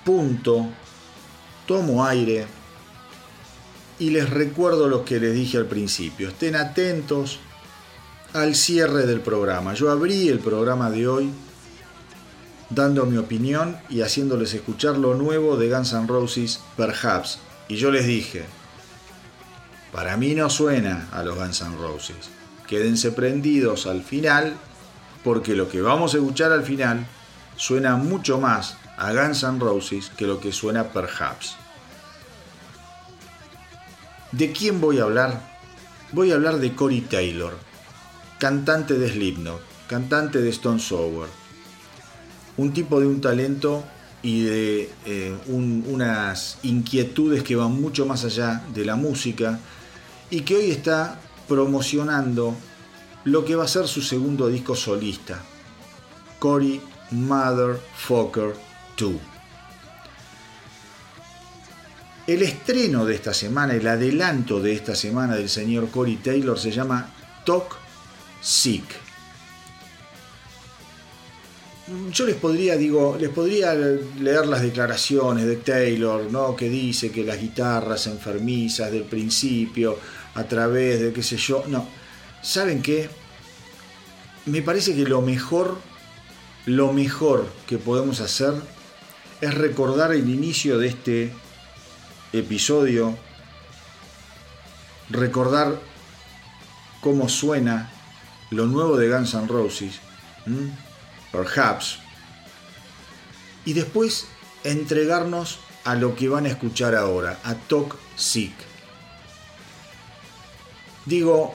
[0.05, 0.66] punto,
[1.65, 2.59] tomo aire
[4.01, 6.28] y les recuerdo lo que les dije al principio.
[6.28, 7.39] Estén atentos
[8.32, 9.74] al cierre del programa.
[9.74, 11.31] Yo abrí el programa de hoy
[12.70, 17.40] dando mi opinión y haciéndoles escuchar lo nuevo de Guns N' Roses, Perhaps.
[17.68, 18.44] Y yo les dije,
[19.93, 22.31] para mí no suena a los Guns N' Roses.
[22.66, 24.55] Quédense prendidos al final,
[25.22, 27.06] porque lo que vamos a escuchar al final
[27.56, 31.56] suena mucho más a Guns N' Roses que lo que suena Perhaps.
[34.32, 35.59] ¿De quién voy a hablar?
[36.12, 37.57] Voy a hablar de Corey Taylor,
[38.39, 41.28] cantante de Slipknot, cantante de Stone Sour.
[42.57, 43.85] Un tipo de un talento
[44.23, 49.59] y de eh, un- unas inquietudes que van mucho más allá de la música
[50.31, 52.55] y que hoy está promocionando
[53.24, 55.43] lo que va a ser su segundo disco solista,
[56.39, 56.81] Cory
[57.11, 58.55] Motherfucker
[58.97, 59.12] 2.
[62.26, 66.70] El estreno de esta semana, el adelanto de esta semana del señor Corey Taylor se
[66.70, 67.12] llama
[67.44, 67.76] Talk
[68.40, 68.84] Sick.
[72.12, 76.55] Yo les podría, digo, les podría leer las declaraciones de Taylor, ¿no?
[76.55, 79.98] Que dice que las guitarras enfermizas del principio,
[80.34, 81.64] a través de qué sé yo.
[81.66, 81.88] No.
[82.42, 83.09] ¿Saben qué?
[84.47, 85.78] Me parece que lo mejor,
[86.66, 88.55] lo mejor que podemos hacer
[89.40, 91.32] es recordar el inicio de este
[92.32, 93.16] episodio,
[95.09, 95.81] recordar
[97.01, 97.90] cómo suena
[98.51, 100.01] lo nuevo de Guns N' Roses.
[101.32, 101.98] Perhaps,
[103.65, 104.27] y después
[104.65, 108.52] entregarnos a lo que van a escuchar ahora, a Talk Sick.
[111.07, 111.55] Digo,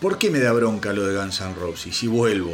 [0.00, 2.02] ¿por qué me da bronca lo de Guns N' Roses?
[2.02, 2.52] Y vuelvo.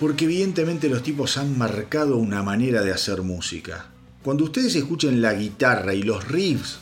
[0.00, 3.91] Porque evidentemente los tipos han marcado una manera de hacer música.
[4.22, 6.78] Cuando ustedes escuchen la guitarra y los riffs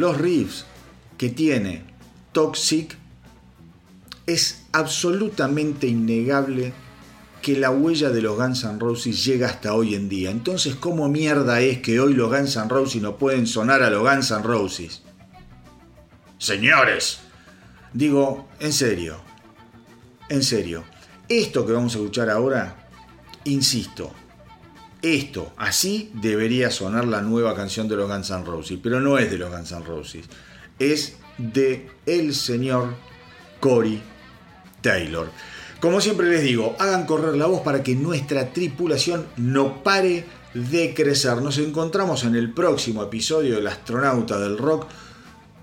[0.00, 0.64] los riffs
[1.18, 1.84] que tiene
[2.32, 2.96] Toxic,
[4.26, 6.72] es absolutamente innegable
[7.42, 10.30] que la huella de los Guns N' Roses llega hasta hoy en día.
[10.30, 14.02] Entonces, ¿cómo mierda es que hoy los Guns N' Roses no pueden sonar a los
[14.02, 15.02] Guns N' Roses?
[16.38, 17.18] Señores,
[17.92, 19.20] digo, en serio,
[20.30, 20.84] en serio,
[21.28, 22.88] esto que vamos a escuchar ahora,
[23.44, 24.14] insisto,
[25.02, 29.30] esto, así debería sonar la nueva canción de los Guns N' Roses, pero no es
[29.30, 30.26] de los Guns N' Roses,
[30.78, 32.94] es de el señor
[33.60, 34.02] Cory
[34.82, 35.30] Taylor.
[35.80, 40.92] Como siempre les digo, hagan correr la voz para que nuestra tripulación no pare de
[40.94, 41.40] crecer.
[41.40, 44.86] Nos encontramos en el próximo episodio del Astronauta del Rock.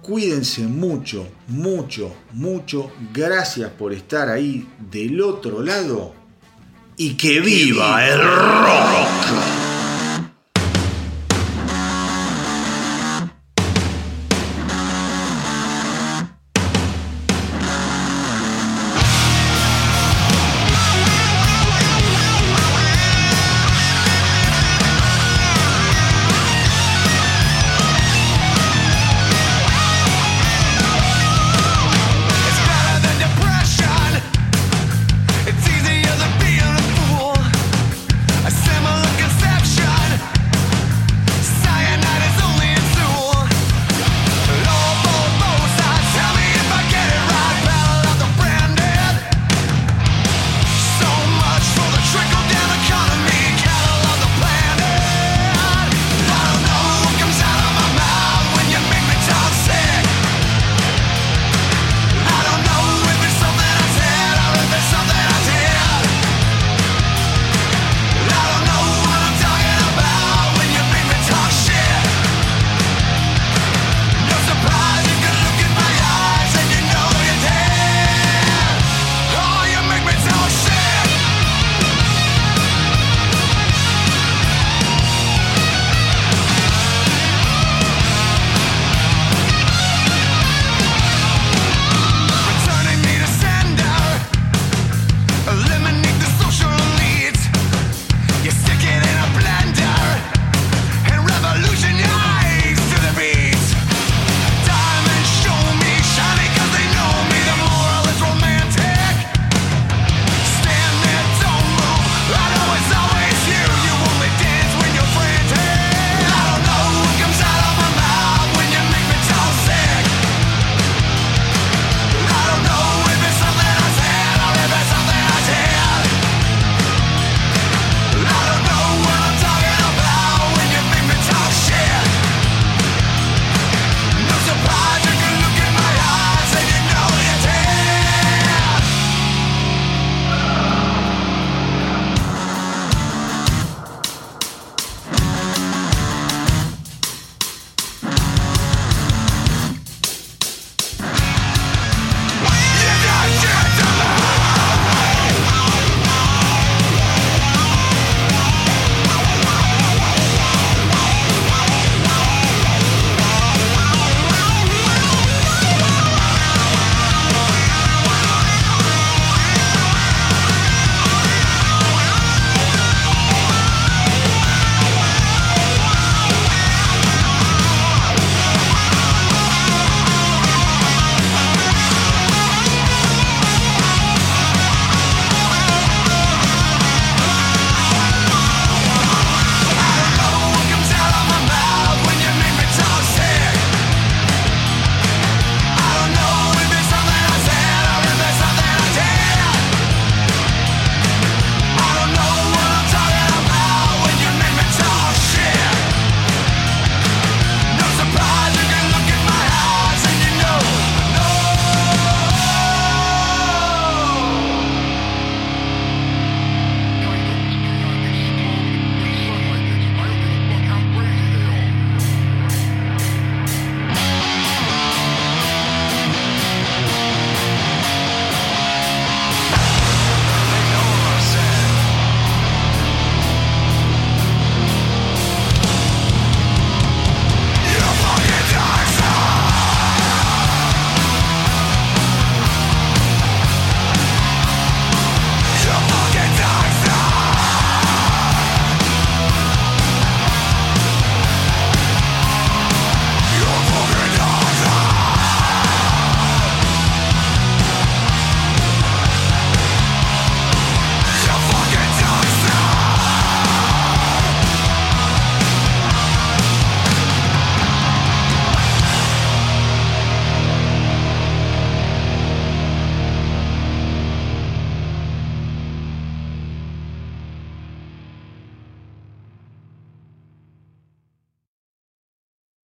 [0.02, 2.92] Cuídense mucho, mucho, mucho.
[3.14, 6.17] Gracias por estar ahí del otro lado.
[7.00, 9.57] Y que viva el rock.